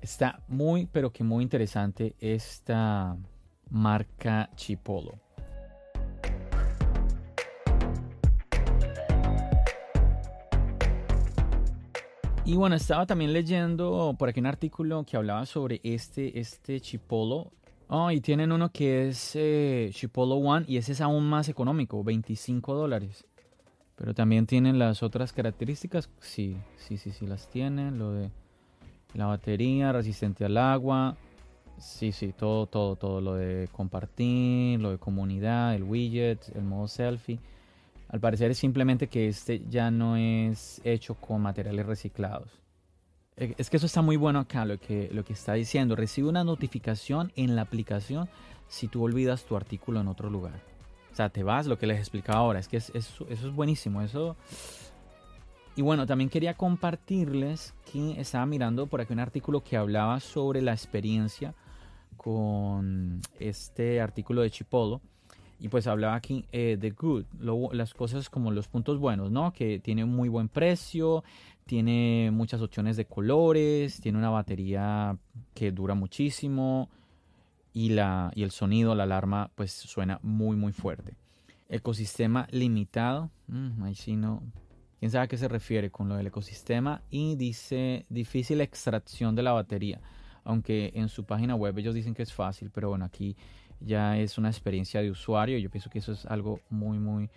Está 0.02 0.42
muy, 0.48 0.88
pero 0.88 1.12
que 1.12 1.24
muy 1.24 1.44
interesante 1.44 2.16
esta 2.20 3.18
marca 3.70 4.50
Chipolo. 4.56 5.20
Y 12.50 12.56
bueno, 12.56 12.76
estaba 12.76 13.06
también 13.06 13.32
leyendo 13.32 14.16
por 14.18 14.28
aquí 14.28 14.40
un 14.40 14.48
artículo 14.48 15.04
que 15.04 15.16
hablaba 15.16 15.46
sobre 15.46 15.82
este, 15.84 16.40
este 16.40 16.82
Chipolo. 16.82 17.52
Oh, 17.90 18.10
y 18.10 18.22
tienen 18.22 18.52
uno 18.52 18.72
que 18.72 19.10
es 19.10 19.36
eh, 19.36 19.92
Chipolo 19.94 20.36
One 20.36 20.66
y 20.68 20.78
ese 20.78 20.94
es 20.94 21.02
aún 21.02 21.30
más 21.30 21.48
económico, 21.48 22.04
25 22.04 22.74
dólares. 22.74 23.24
Pero 23.96 24.16
también 24.16 24.48
tienen 24.48 24.80
las 24.80 25.04
otras 25.04 25.32
características. 25.32 26.10
Sí, 26.22 26.58
sí, 26.78 26.98
sí, 26.98 27.12
sí, 27.12 27.28
las 27.28 27.50
tienen. 27.50 28.00
Lo 28.00 28.14
de 28.14 28.32
la 29.14 29.26
batería, 29.26 29.92
resistente 29.92 30.46
al 30.46 30.58
agua. 30.58 31.18
Sí, 31.80 32.12
sí, 32.12 32.34
todo, 32.34 32.68
todo, 32.68 32.96
todo. 32.96 33.22
Lo 33.22 33.36
de 33.36 33.70
compartir, 33.72 34.80
lo 34.80 34.92
de 34.92 34.98
comunidad, 34.98 35.76
el 35.76 35.84
widget, 35.84 36.50
el 36.56 36.64
modo 36.64 36.88
selfie. 36.88 37.40
Al 38.10 38.20
parecer 38.20 38.52
es 38.52 38.58
simplemente 38.58 39.08
que 39.08 39.28
este 39.28 39.62
ya 39.70 39.92
no 39.92 40.18
es 40.18 40.82
hecho 40.84 41.16
con 41.16 41.42
materiales 41.42 41.86
reciclados. 41.86 42.50
Eh, 43.38 43.54
es 43.58 43.70
que 43.70 43.78
eso 43.78 43.86
está 43.86 44.02
muy 44.02 44.18
bueno 44.18 44.40
acá, 44.40 44.66
lo 44.66 44.80
que, 44.80 45.10
lo 45.14 45.24
que 45.24 45.34
está 45.34 45.54
diciendo. 45.54 45.96
Recibe 45.96 46.28
una 46.28 46.44
notificación 46.44 47.32
en 47.36 47.56
la 47.56 47.62
aplicación 47.62 48.28
si 48.68 48.88
tú 48.88 49.04
olvidas 49.04 49.46
tu 49.46 49.56
artículo 49.56 50.02
en 50.02 50.08
otro 50.08 50.30
lugar. 50.30 50.60
O 51.12 51.16
sea, 51.16 51.30
te 51.30 51.44
vas, 51.44 51.68
lo 51.68 51.78
que 51.78 51.88
les 51.88 52.00
explicaba 52.00 52.40
ahora. 52.40 52.60
Es 52.60 52.68
que 52.68 52.78
eso 52.78 53.28
es 53.30 53.54
buenísimo. 53.54 54.02
Eso 54.02 54.36
y 55.80 55.82
bueno, 55.82 56.06
también 56.06 56.30
quería 56.30 56.56
compartirles 56.56 57.74
que 57.90 58.20
estaba 58.20 58.46
mirando 58.46 58.88
por 58.88 59.00
aquí 59.00 59.14
un 59.14 59.22
artículo 59.22 59.64
que 59.64 59.78
hablaba 59.78 60.20
sobre 60.20 60.62
la 60.62 60.74
experiencia 60.74 61.56
con 62.18 63.22
este 63.40 64.02
artículo 64.02 64.42
de 64.42 64.52
Chipolo. 64.52 65.00
Y 65.58 65.70
pues 65.70 65.88
hablaba 65.88 66.16
aquí 66.16 66.44
eh, 66.52 66.76
de 66.78 66.90
good, 66.90 67.24
las 67.72 67.94
cosas 67.94 68.30
como 68.30 68.52
los 68.52 68.68
puntos 68.68 69.00
buenos, 69.00 69.32
¿no? 69.32 69.54
Que 69.54 69.80
tiene 69.80 70.04
muy 70.04 70.28
buen 70.28 70.50
precio, 70.50 71.24
tiene 71.66 72.30
muchas 72.30 72.62
opciones 72.62 72.98
de 72.98 73.06
colores, 73.06 74.02
tiene 74.02 74.18
una 74.18 74.32
batería 74.32 75.18
que 75.54 75.72
dura 75.72 75.96
muchísimo 75.96 76.90
y, 77.72 77.92
la, 77.92 78.34
y 78.36 78.44
el 78.44 78.52
sonido, 78.52 78.96
la 78.96 79.04
alarma, 79.04 79.50
pues 79.56 79.72
suena 79.72 80.20
muy, 80.24 80.58
muy 80.58 80.74
fuerte. 80.74 81.16
Ecosistema 81.70 82.50
limitado, 82.52 83.32
mm, 83.48 83.84
ahí 83.84 83.96
sí 83.96 84.18
no, 84.18 84.44
quién 85.00 85.12
sabe 85.12 85.26
a 85.26 85.28
qué 85.28 85.38
se 85.38 85.48
refiere 85.48 85.90
con 85.90 86.10
lo 86.10 86.16
del 86.16 86.28
ecosistema 86.28 87.02
y 87.10 87.36
dice 87.36 88.06
difícil 88.10 88.62
extracción 88.62 89.36
de 89.36 89.44
la 89.44 89.54
batería. 89.54 90.02
Aunque 90.44 90.92
en 90.96 91.10
su 91.10 91.26
página 91.26 91.56
web 91.56 91.78
ellos 91.78 91.96
dicen 91.96 92.14
que 92.14 92.24
es 92.24 92.34
fácil, 92.34 92.70
pero 92.70 92.90
bueno, 92.90 93.06
aquí 93.06 93.36
ya 93.80 94.18
es 94.18 94.38
una 94.38 94.50
experiencia 94.50 95.02
de 95.02 95.10
usuario 95.10 95.58
yo 95.58 95.70
pienso 95.70 95.90
que 95.90 96.00
eso 96.00 96.12
es 96.12 96.26
algo 96.26 96.60
muy, 96.70 97.00
muy, 97.00 97.30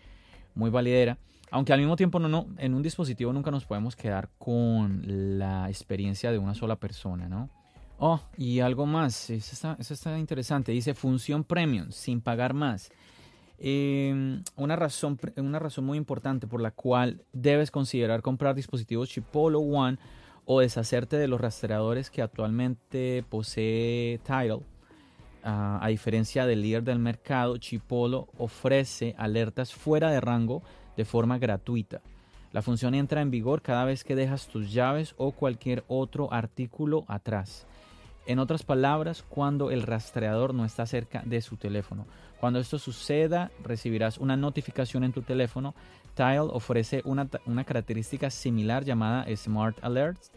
muy 0.54 0.70
validera. 0.70 1.18
Aunque 1.50 1.72
al 1.72 1.80
mismo 1.80 1.96
tiempo 1.96 2.18
no, 2.18 2.28
no, 2.28 2.46
en 2.56 2.74
un 2.74 2.82
dispositivo 2.82 3.32
nunca 3.32 3.50
nos 3.50 3.66
podemos 3.66 3.94
quedar 3.94 4.30
con 4.38 5.02
la 5.38 5.68
experiencia 5.68 6.32
de 6.32 6.38
una 6.38 6.54
sola 6.54 6.76
persona, 6.76 7.28
¿no? 7.28 7.50
Oh, 7.98 8.20
y 8.36 8.60
algo 8.60 8.86
más, 8.86 9.30
eso 9.30 9.76
eso 9.78 9.94
está 9.94 10.18
interesante. 10.18 10.72
Dice 10.72 10.94
función 10.94 11.44
premium, 11.44 11.90
sin 11.92 12.20
pagar 12.20 12.54
más. 12.54 12.90
Em, 13.64 14.42
una, 14.56 14.74
razón, 14.74 15.20
una 15.36 15.60
razón 15.60 15.84
muy 15.84 15.96
importante 15.96 16.48
por 16.48 16.60
la 16.60 16.72
cual 16.72 17.22
debes 17.32 17.70
considerar 17.70 18.20
comprar 18.20 18.56
dispositivos 18.56 19.08
Chipolo 19.08 19.60
One 19.60 19.98
o 20.44 20.58
deshacerte 20.58 21.16
de 21.16 21.28
los 21.28 21.40
rastreadores 21.40 22.10
que 22.10 22.22
actualmente 22.22 23.24
posee 23.28 24.18
Tidal. 24.24 24.62
Ah, 25.44 25.78
a 25.80 25.88
diferencia 25.88 26.44
del 26.44 26.60
líder 26.60 26.82
del 26.82 26.98
mercado, 26.98 27.56
Chipolo 27.56 28.26
ofrece 28.36 29.14
alertas 29.16 29.72
fuera 29.72 30.10
de 30.10 30.20
rango 30.20 30.64
de 30.96 31.04
forma 31.04 31.38
gratuita. 31.38 32.00
La 32.50 32.62
función 32.62 32.96
entra 32.96 33.20
en 33.20 33.30
vigor 33.30 33.62
cada 33.62 33.84
vez 33.84 34.02
que 34.02 34.16
dejas 34.16 34.48
tus 34.48 34.72
llaves 34.72 35.14
o 35.18 35.30
cualquier 35.30 35.84
otro 35.86 36.32
artículo 36.32 37.04
atrás. 37.06 37.64
En 38.26 38.38
otras 38.38 38.62
palabras, 38.62 39.24
cuando 39.28 39.70
el 39.70 39.82
rastreador 39.82 40.54
no 40.54 40.64
está 40.64 40.86
cerca 40.86 41.22
de 41.24 41.40
su 41.42 41.56
teléfono. 41.56 42.06
Cuando 42.38 42.60
esto 42.60 42.78
suceda, 42.78 43.50
recibirás 43.62 44.18
una 44.18 44.36
notificación 44.36 45.02
en 45.04 45.12
tu 45.12 45.22
teléfono. 45.22 45.74
Tile 46.14 46.40
ofrece 46.40 47.02
una, 47.04 47.28
característica 47.64 48.30
similar 48.30 48.84
llamada 48.84 49.26
Smart 49.36 49.76
Alerts. 49.82 50.30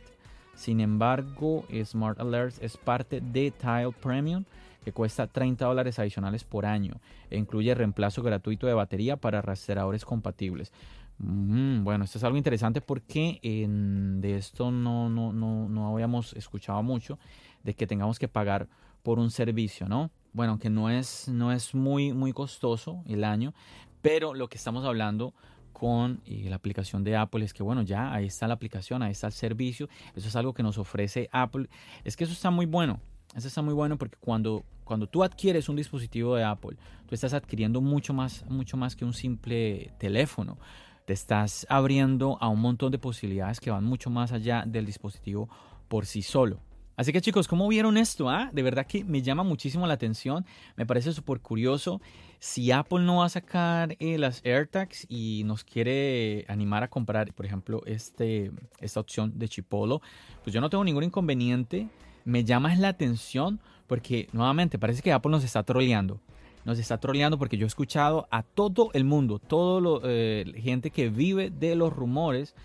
Sin 0.55 0.79
embargo, 0.79 1.65
Smart 1.83 2.19
Alerts 2.19 2.59
es 2.61 2.77
parte 2.77 3.21
de 3.21 3.51
Tile 3.51 3.91
Premium 4.01 4.45
que 4.83 4.91
cuesta 4.91 5.25
30 5.25 5.65
dólares 5.65 5.97
adicionales 5.97 6.43
por 6.43 6.65
año 6.65 7.01
e 7.31 7.37
incluye 7.37 7.73
reemplazo 7.73 8.21
gratuito 8.21 8.67
de 8.67 8.73
batería 8.75 9.17
para 9.17 9.41
rastreadores 9.41 10.05
compatibles. 10.05 10.71
Mm, 11.17 11.83
bueno, 11.83 12.03
esto 12.03 12.19
es 12.19 12.23
algo 12.23 12.37
interesante 12.37 12.81
porque 12.81 13.39
de 13.41 14.37
esto 14.37 14.69
no, 14.69 15.09
no, 15.09 15.33
no, 15.33 15.67
no 15.67 15.93
habíamos 15.93 16.33
escuchado 16.33 16.83
mucho 16.83 17.17
de 17.65 17.73
que 17.73 17.87
tengamos 17.87 18.19
que 18.19 18.27
pagar 18.27 18.69
por 19.03 19.19
un 19.19 19.31
servicio, 19.31 19.89
¿no? 19.89 20.11
Bueno, 20.33 20.59
que 20.59 20.69
no 20.69 20.89
es, 20.89 21.27
no 21.27 21.51
es 21.51 21.73
muy, 21.73 22.13
muy 22.13 22.31
costoso 22.31 23.03
el 23.07 23.23
año, 23.23 23.53
pero 24.01 24.33
lo 24.33 24.47
que 24.47 24.57
estamos 24.57 24.85
hablando 24.85 25.33
con 25.73 26.21
eh, 26.25 26.45
la 26.47 26.55
aplicación 26.55 27.03
de 27.03 27.17
Apple 27.17 27.43
es 27.43 27.53
que, 27.53 27.63
bueno, 27.63 27.81
ya 27.81 28.13
ahí 28.13 28.27
está 28.27 28.47
la 28.47 28.53
aplicación, 28.53 29.01
ahí 29.01 29.11
está 29.11 29.27
el 29.27 29.33
servicio, 29.33 29.89
eso 30.15 30.27
es 30.27 30.35
algo 30.35 30.53
que 30.53 30.63
nos 30.63 30.77
ofrece 30.77 31.27
Apple. 31.31 31.67
Es 32.03 32.15
que 32.15 32.23
eso 32.23 32.33
está 32.33 32.51
muy 32.51 32.67
bueno, 32.67 32.99
eso 33.35 33.47
está 33.47 33.61
muy 33.61 33.73
bueno 33.73 33.97
porque 33.97 34.17
cuando, 34.19 34.63
cuando 34.83 35.07
tú 35.07 35.23
adquieres 35.23 35.67
un 35.67 35.75
dispositivo 35.75 36.35
de 36.35 36.43
Apple, 36.43 36.77
tú 37.07 37.15
estás 37.15 37.33
adquiriendo 37.33 37.81
mucho 37.81 38.13
más, 38.13 38.45
mucho 38.47 38.77
más 38.77 38.95
que 38.95 39.05
un 39.05 39.13
simple 39.13 39.91
teléfono. 39.97 40.57
Te 41.05 41.13
estás 41.13 41.65
abriendo 41.69 42.37
a 42.41 42.47
un 42.47 42.61
montón 42.61 42.91
de 42.91 42.99
posibilidades 42.99 43.59
que 43.59 43.71
van 43.71 43.83
mucho 43.83 44.09
más 44.09 44.31
allá 44.31 44.63
del 44.67 44.85
dispositivo 44.85 45.49
por 45.87 46.05
sí 46.05 46.21
solo. 46.21 46.59
Así 46.97 47.11
que 47.11 47.21
chicos, 47.21 47.47
¿cómo 47.47 47.67
vieron 47.67 47.97
esto? 47.97 48.29
Ah? 48.29 48.49
De 48.53 48.63
verdad 48.63 48.87
que 48.87 49.03
me 49.03 49.21
llama 49.21 49.43
muchísimo 49.43 49.85
la 49.85 49.95
atención, 49.95 50.45
me 50.77 50.85
parece 50.85 51.11
súper 51.11 51.41
curioso. 51.41 52.01
Si 52.39 52.71
Apple 52.71 52.99
no 52.99 53.17
va 53.17 53.25
a 53.25 53.29
sacar 53.29 53.95
eh, 53.99 54.17
las 54.17 54.41
AirTags 54.45 55.05
y 55.09 55.43
nos 55.45 55.63
quiere 55.63 56.45
animar 56.47 56.83
a 56.83 56.89
comprar, 56.89 57.33
por 57.33 57.45
ejemplo, 57.45 57.81
este, 57.85 58.51
esta 58.79 58.99
opción 58.99 59.37
de 59.37 59.49
Chipolo, 59.49 60.01
pues 60.43 60.53
yo 60.53 60.61
no 60.61 60.69
tengo 60.69 60.83
ningún 60.83 61.03
inconveniente. 61.03 61.89
Me 62.23 62.43
llama 62.43 62.75
la 62.75 62.89
atención 62.89 63.59
porque 63.87 64.29
nuevamente 64.31 64.79
parece 64.79 65.01
que 65.01 65.11
Apple 65.11 65.31
nos 65.31 65.43
está 65.43 65.63
troleando. 65.63 66.19
Nos 66.63 66.79
está 66.79 66.97
troleando 66.97 67.37
porque 67.37 67.57
yo 67.57 67.65
he 67.65 67.67
escuchado 67.67 68.27
a 68.31 68.41
todo 68.41 68.89
el 68.93 69.03
mundo, 69.03 69.37
toda 69.37 69.81
la 69.81 69.99
eh, 70.03 70.45
gente 70.55 70.89
que 70.89 71.09
vive 71.09 71.51
de 71.51 71.75
los 71.75 71.93
rumores, 71.93 72.55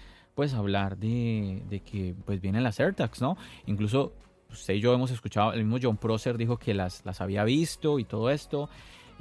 pues 0.41 0.55
hablar 0.55 0.97
de, 0.97 1.83
que 1.85 2.15
pues 2.25 2.41
vienen 2.41 2.63
las 2.63 2.81
AirTags, 2.81 3.21
¿no? 3.21 3.37
Incluso 3.67 4.15
usted 4.51 4.73
y 4.73 4.81
yo 4.81 4.95
hemos 4.95 5.11
escuchado, 5.11 5.53
el 5.53 5.67
mismo 5.67 5.77
John 5.83 5.99
Prosser 5.99 6.39
dijo 6.39 6.57
que 6.57 6.73
las, 6.73 7.05
las 7.05 7.21
había 7.21 7.45
visto 7.45 7.99
y 7.99 8.05
todo 8.05 8.31
esto. 8.31 8.71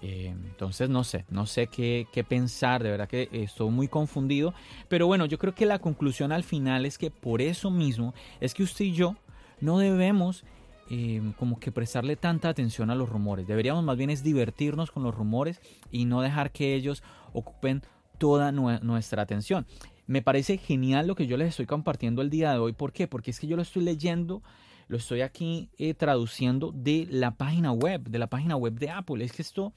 Eh, 0.02 0.28
entonces 0.28 0.90
no 0.90 1.04
sé, 1.04 1.26
no 1.30 1.46
sé 1.46 1.68
qué, 1.68 2.08
qué, 2.14 2.24
pensar, 2.24 2.84
de 2.84 2.92
verdad 2.92 3.10
que 3.10 3.28
estoy 3.34 3.70
muy 3.70 3.90
confundido. 3.90 4.54
Pero 4.88 5.08
bueno, 5.08 5.26
yo 5.26 5.38
creo 5.38 5.54
que 5.54 5.66
la 5.66 5.80
conclusión 5.80 6.32
al 6.32 6.46
final 6.46 6.86
es 6.86 6.98
que 6.98 7.12
por 7.12 7.42
eso 7.42 7.70
mismo 7.70 8.14
es 8.40 8.54
que 8.54 8.64
usted 8.64 8.86
y 8.86 8.94
yo 8.94 9.18
no 9.60 9.78
debemos 9.78 10.46
eh, 10.90 11.22
como 11.38 11.60
que 11.60 11.74
prestarle 11.74 12.16
tanta 12.16 12.48
atención 12.48 12.92
a 12.92 12.96
los 12.96 13.10
rumores. 13.10 13.46
Deberíamos 13.46 13.84
más 13.84 13.98
bien 13.98 14.10
es 14.10 14.24
divertirnos 14.24 14.90
con 14.90 15.04
los 15.04 15.14
rumores 15.14 15.60
y 15.92 16.06
no 16.06 16.22
dejar 16.22 16.52
que 16.52 16.76
ellos 16.76 17.04
ocupen 17.34 17.84
toda 18.18 18.54
nuestra 18.54 19.22
atención. 19.22 19.66
Me 20.10 20.24
parece 20.24 20.58
genial 20.58 21.06
lo 21.06 21.14
que 21.14 21.28
yo 21.28 21.38
les 21.38 21.50
estoy 21.50 21.68
compartiendo 21.68 22.24
el 22.24 22.32
día 22.32 22.52
de 22.52 22.58
hoy. 22.58 22.74
¿Por 22.74 22.92
qué? 22.94 23.08
Porque 23.08 23.30
es 23.30 23.40
que 23.40 23.46
yo 23.46 23.56
lo 23.56 23.62
estoy 23.62 23.84
leyendo, 23.84 24.42
lo 24.88 24.98
estoy 24.98 25.22
aquí 25.22 25.70
eh, 25.78 25.94
traduciendo 25.94 26.72
de 26.74 27.08
la 27.12 27.36
página 27.36 27.72
web, 27.72 28.10
de 28.10 28.18
la 28.18 28.26
página 28.26 28.56
web 28.56 28.74
de 28.74 28.90
Apple. 28.90 29.24
Es 29.24 29.34
que 29.34 29.44
esto 29.44 29.72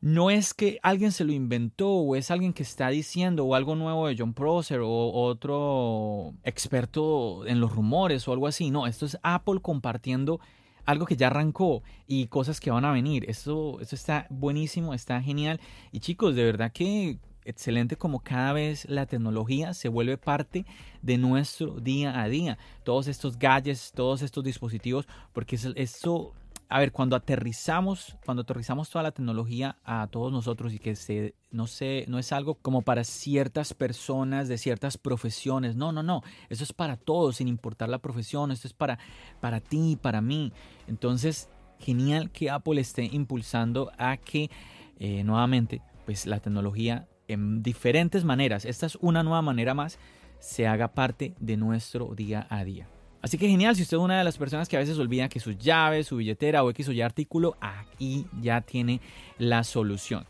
no 0.00 0.30
es 0.30 0.54
que 0.54 0.78
alguien 0.82 1.12
se 1.12 1.24
lo 1.24 1.32
inventó 1.34 1.90
o 1.90 2.16
es 2.16 2.30
alguien 2.30 2.54
que 2.54 2.62
está 2.62 2.88
diciendo 2.88 3.44
o 3.44 3.54
algo 3.54 3.76
nuevo 3.76 4.08
de 4.08 4.16
John 4.16 4.32
Prosser 4.32 4.80
o 4.80 5.12
otro 5.12 6.32
experto 6.42 7.46
en 7.46 7.60
los 7.60 7.74
rumores 7.76 8.26
o 8.28 8.32
algo 8.32 8.46
así. 8.46 8.70
No, 8.70 8.86
esto 8.86 9.04
es 9.04 9.18
Apple 9.22 9.60
compartiendo 9.60 10.40
algo 10.86 11.04
que 11.04 11.16
ya 11.16 11.26
arrancó 11.26 11.82
y 12.06 12.28
cosas 12.28 12.60
que 12.60 12.70
van 12.70 12.86
a 12.86 12.92
venir. 12.92 13.28
Esto, 13.28 13.78
esto 13.78 13.94
está 13.94 14.26
buenísimo, 14.30 14.94
está 14.94 15.20
genial. 15.20 15.60
Y 15.92 16.00
chicos, 16.00 16.34
de 16.34 16.44
verdad 16.44 16.72
que 16.72 17.18
excelente 17.48 17.96
como 17.96 18.20
cada 18.20 18.52
vez 18.52 18.86
la 18.88 19.06
tecnología 19.06 19.72
se 19.74 19.88
vuelve 19.88 20.18
parte 20.18 20.66
de 21.02 21.16
nuestro 21.16 21.80
día 21.80 22.20
a 22.20 22.28
día. 22.28 22.58
Todos 22.84 23.08
estos 23.08 23.38
gadgets, 23.38 23.92
todos 23.92 24.22
estos 24.22 24.44
dispositivos, 24.44 25.08
porque 25.32 25.58
esto, 25.74 26.34
a 26.68 26.78
ver, 26.78 26.92
cuando 26.92 27.16
aterrizamos, 27.16 28.16
cuando 28.24 28.42
aterrizamos 28.42 28.90
toda 28.90 29.02
la 29.02 29.12
tecnología 29.12 29.78
a 29.84 30.06
todos 30.08 30.30
nosotros 30.30 30.74
y 30.74 30.78
que 30.78 30.94
se, 30.94 31.34
no 31.50 31.66
sé, 31.66 32.04
no 32.08 32.18
es 32.18 32.32
algo 32.32 32.56
como 32.56 32.82
para 32.82 33.02
ciertas 33.02 33.72
personas 33.72 34.48
de 34.48 34.58
ciertas 34.58 34.98
profesiones. 34.98 35.74
No, 35.74 35.90
no, 35.90 36.02
no. 36.02 36.22
Eso 36.50 36.64
es 36.64 36.72
para 36.72 36.96
todos, 36.96 37.36
sin 37.36 37.48
importar 37.48 37.88
la 37.88 37.98
profesión. 37.98 38.50
Esto 38.50 38.68
es 38.68 38.74
para, 38.74 38.98
para 39.40 39.60
ti 39.60 39.96
para 40.00 40.20
mí. 40.20 40.52
Entonces, 40.86 41.48
genial 41.78 42.30
que 42.30 42.50
Apple 42.50 42.80
esté 42.80 43.04
impulsando 43.04 43.90
a 43.96 44.18
que 44.18 44.50
eh, 44.98 45.22
nuevamente, 45.24 45.80
pues 46.04 46.26
la 46.26 46.40
tecnología 46.40 47.06
en 47.28 47.62
diferentes 47.62 48.24
maneras, 48.24 48.64
esta 48.64 48.86
es 48.86 48.96
una 48.96 49.22
nueva 49.22 49.42
manera 49.42 49.74
más, 49.74 49.98
se 50.38 50.66
haga 50.66 50.88
parte 50.88 51.34
de 51.38 51.56
nuestro 51.56 52.14
día 52.14 52.46
a 52.50 52.64
día. 52.64 52.88
Así 53.20 53.36
que 53.36 53.48
genial, 53.48 53.74
si 53.74 53.82
usted 53.82 53.96
es 53.96 54.02
una 54.02 54.18
de 54.18 54.24
las 54.24 54.38
personas 54.38 54.68
que 54.68 54.76
a 54.76 54.80
veces 54.80 54.98
olvida 54.98 55.28
que 55.28 55.40
sus 55.40 55.58
llaves, 55.58 56.06
su 56.06 56.16
billetera 56.16 56.62
o 56.62 56.70
X 56.70 56.88
o 56.88 56.92
Y 56.92 57.02
artículo, 57.02 57.56
aquí 57.60 58.26
ya 58.40 58.60
tiene 58.60 59.00
la 59.38 59.64
solución. 59.64 60.24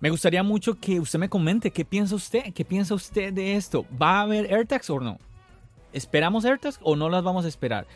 Me 0.00 0.10
gustaría 0.10 0.42
mucho 0.42 0.78
que 0.78 1.00
usted 1.00 1.18
me 1.18 1.30
comente 1.30 1.70
qué 1.70 1.84
piensa 1.84 2.14
usted, 2.14 2.52
qué 2.52 2.64
piensa 2.64 2.94
usted 2.94 3.32
de 3.32 3.56
esto. 3.56 3.86
¿Va 4.00 4.18
a 4.18 4.22
haber 4.22 4.52
AirTags 4.52 4.90
o 4.90 5.00
no? 5.00 5.18
¿Esperamos 5.94 6.44
AirTags 6.44 6.78
o 6.82 6.96
no 6.96 7.08
las 7.08 7.24
vamos 7.24 7.46
a 7.46 7.48
esperar? 7.48 7.86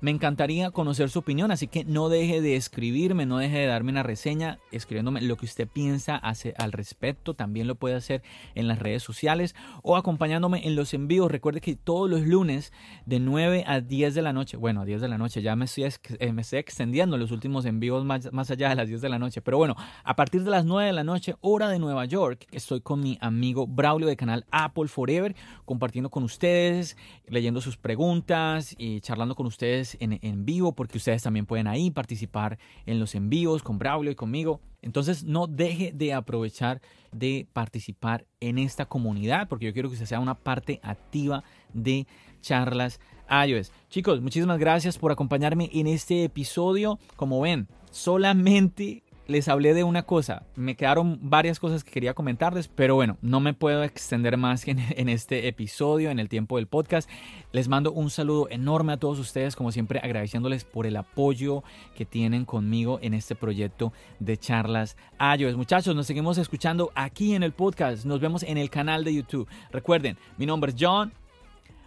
Me 0.00 0.12
encantaría 0.12 0.70
conocer 0.70 1.10
su 1.10 1.18
opinión, 1.18 1.50
así 1.50 1.66
que 1.66 1.84
no 1.84 2.08
deje 2.08 2.40
de 2.40 2.54
escribirme, 2.54 3.26
no 3.26 3.38
deje 3.38 3.58
de 3.58 3.66
darme 3.66 3.90
una 3.90 4.04
reseña, 4.04 4.60
escribiéndome 4.70 5.20
lo 5.22 5.36
que 5.36 5.46
usted 5.46 5.66
piensa 5.66 6.14
al 6.14 6.70
respecto. 6.70 7.34
También 7.34 7.66
lo 7.66 7.74
puede 7.74 7.96
hacer 7.96 8.22
en 8.54 8.68
las 8.68 8.78
redes 8.78 9.02
sociales 9.02 9.56
o 9.82 9.96
acompañándome 9.96 10.64
en 10.68 10.76
los 10.76 10.94
envíos. 10.94 11.32
Recuerde 11.32 11.60
que 11.60 11.74
todos 11.74 12.08
los 12.08 12.22
lunes 12.22 12.72
de 13.06 13.18
9 13.18 13.64
a 13.66 13.80
10 13.80 14.14
de 14.14 14.22
la 14.22 14.32
noche, 14.32 14.56
bueno, 14.56 14.82
a 14.82 14.84
10 14.84 15.00
de 15.00 15.08
la 15.08 15.18
noche, 15.18 15.42
ya 15.42 15.56
me 15.56 15.64
estoy, 15.64 15.92
eh, 16.20 16.32
me 16.32 16.42
estoy 16.42 16.60
extendiendo 16.60 17.16
los 17.16 17.32
últimos 17.32 17.64
envíos 17.64 18.04
más, 18.04 18.32
más 18.32 18.52
allá 18.52 18.68
de 18.68 18.76
las 18.76 18.86
10 18.86 19.00
de 19.00 19.08
la 19.08 19.18
noche. 19.18 19.42
Pero 19.42 19.58
bueno, 19.58 19.74
a 20.04 20.14
partir 20.14 20.44
de 20.44 20.50
las 20.52 20.64
9 20.64 20.86
de 20.86 20.92
la 20.92 21.02
noche, 21.02 21.34
hora 21.40 21.68
de 21.68 21.80
Nueva 21.80 22.04
York, 22.04 22.46
estoy 22.52 22.82
con 22.82 23.00
mi 23.00 23.18
amigo 23.20 23.66
Braulio 23.66 24.06
de 24.06 24.16
canal 24.16 24.46
Apple 24.52 24.86
Forever, 24.86 25.34
compartiendo 25.64 26.08
con 26.08 26.22
ustedes, 26.22 26.96
leyendo 27.26 27.60
sus 27.60 27.76
preguntas 27.76 28.76
y 28.78 29.00
charlando 29.00 29.34
con 29.34 29.46
ustedes 29.46 29.87
en, 30.00 30.44
vivo, 30.44 30.72
porque 30.72 30.98
ustedes 30.98 31.22
también 31.22 31.46
pueden 31.46 31.66
ahí 31.66 31.90
participar 31.90 32.58
en 32.86 32.98
los 32.98 33.14
envíos 33.14 33.62
con 33.62 33.78
Braulio 33.78 34.10
y 34.10 34.14
conmigo. 34.14 34.60
Entonces 34.82 35.24
no 35.24 35.46
deje 35.46 35.92
de 35.92 36.12
aprovechar 36.12 36.80
de 37.12 37.46
participar 37.52 38.26
en 38.40 38.58
esta 38.58 38.86
comunidad, 38.86 39.48
porque 39.48 39.66
yo 39.66 39.72
quiero 39.72 39.88
que 39.88 39.94
usted 39.94 40.06
sea 40.06 40.20
una 40.20 40.34
parte 40.34 40.80
activa 40.82 41.44
de 41.72 42.06
charlas 42.40 43.00
iOS. 43.30 43.72
Chicos, 43.88 44.20
muchísimas 44.20 44.58
gracias 44.58 44.98
por 44.98 45.12
acompañarme 45.12 45.70
en 45.72 45.86
este 45.86 46.24
episodio. 46.24 46.98
Como 47.16 47.40
ven, 47.40 47.68
solamente 47.90 49.02
les 49.28 49.46
hablé 49.46 49.74
de 49.74 49.84
una 49.84 50.02
cosa. 50.02 50.46
Me 50.56 50.74
quedaron 50.74 51.18
varias 51.22 51.60
cosas 51.60 51.84
que 51.84 51.92
quería 51.92 52.14
comentarles, 52.14 52.66
pero 52.66 52.94
bueno, 52.96 53.18
no 53.20 53.40
me 53.40 53.54
puedo 53.54 53.84
extender 53.84 54.36
más 54.36 54.66
en, 54.68 55.08
este 55.08 55.46
episodio, 55.46 56.10
en 56.10 56.18
el 56.18 56.28
tiempo 56.28 56.56
del 56.56 56.66
podcast. 56.66 57.08
Les 57.52 57.68
mando 57.68 57.92
un 57.92 58.10
saludo 58.10 58.48
enorme 58.50 58.94
a 58.94 58.96
todos 58.96 59.18
ustedes, 59.18 59.54
como 59.54 59.70
siempre 59.70 60.00
agradeciéndoles 60.02 60.64
por 60.64 60.86
el 60.86 60.96
apoyo 60.96 61.62
que 61.94 62.06
tienen 62.06 62.44
conmigo 62.44 62.98
en 63.02 63.14
este 63.14 63.36
proyecto 63.36 63.92
de 64.18 64.36
charlas 64.38 64.96
iOS. 65.20 65.56
Muchachos, 65.56 65.94
nos 65.94 66.06
seguimos 66.06 66.38
escuchando 66.38 66.90
aquí 66.94 67.34
en 67.34 67.42
el 67.42 67.52
podcast. 67.52 68.06
Nos 68.06 68.20
vemos 68.20 68.42
en 68.42 68.56
el 68.56 68.70
canal 68.70 69.04
de 69.04 69.14
YouTube. 69.14 69.46
Recuerden, 69.70 70.16
mi 70.38 70.46
nombre 70.46 70.72
es 70.72 70.76
John. 70.80 71.12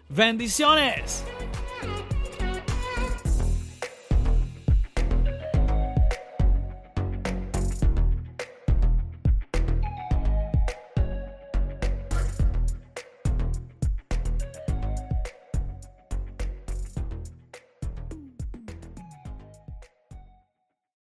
Bendiciones. 0.09 1.25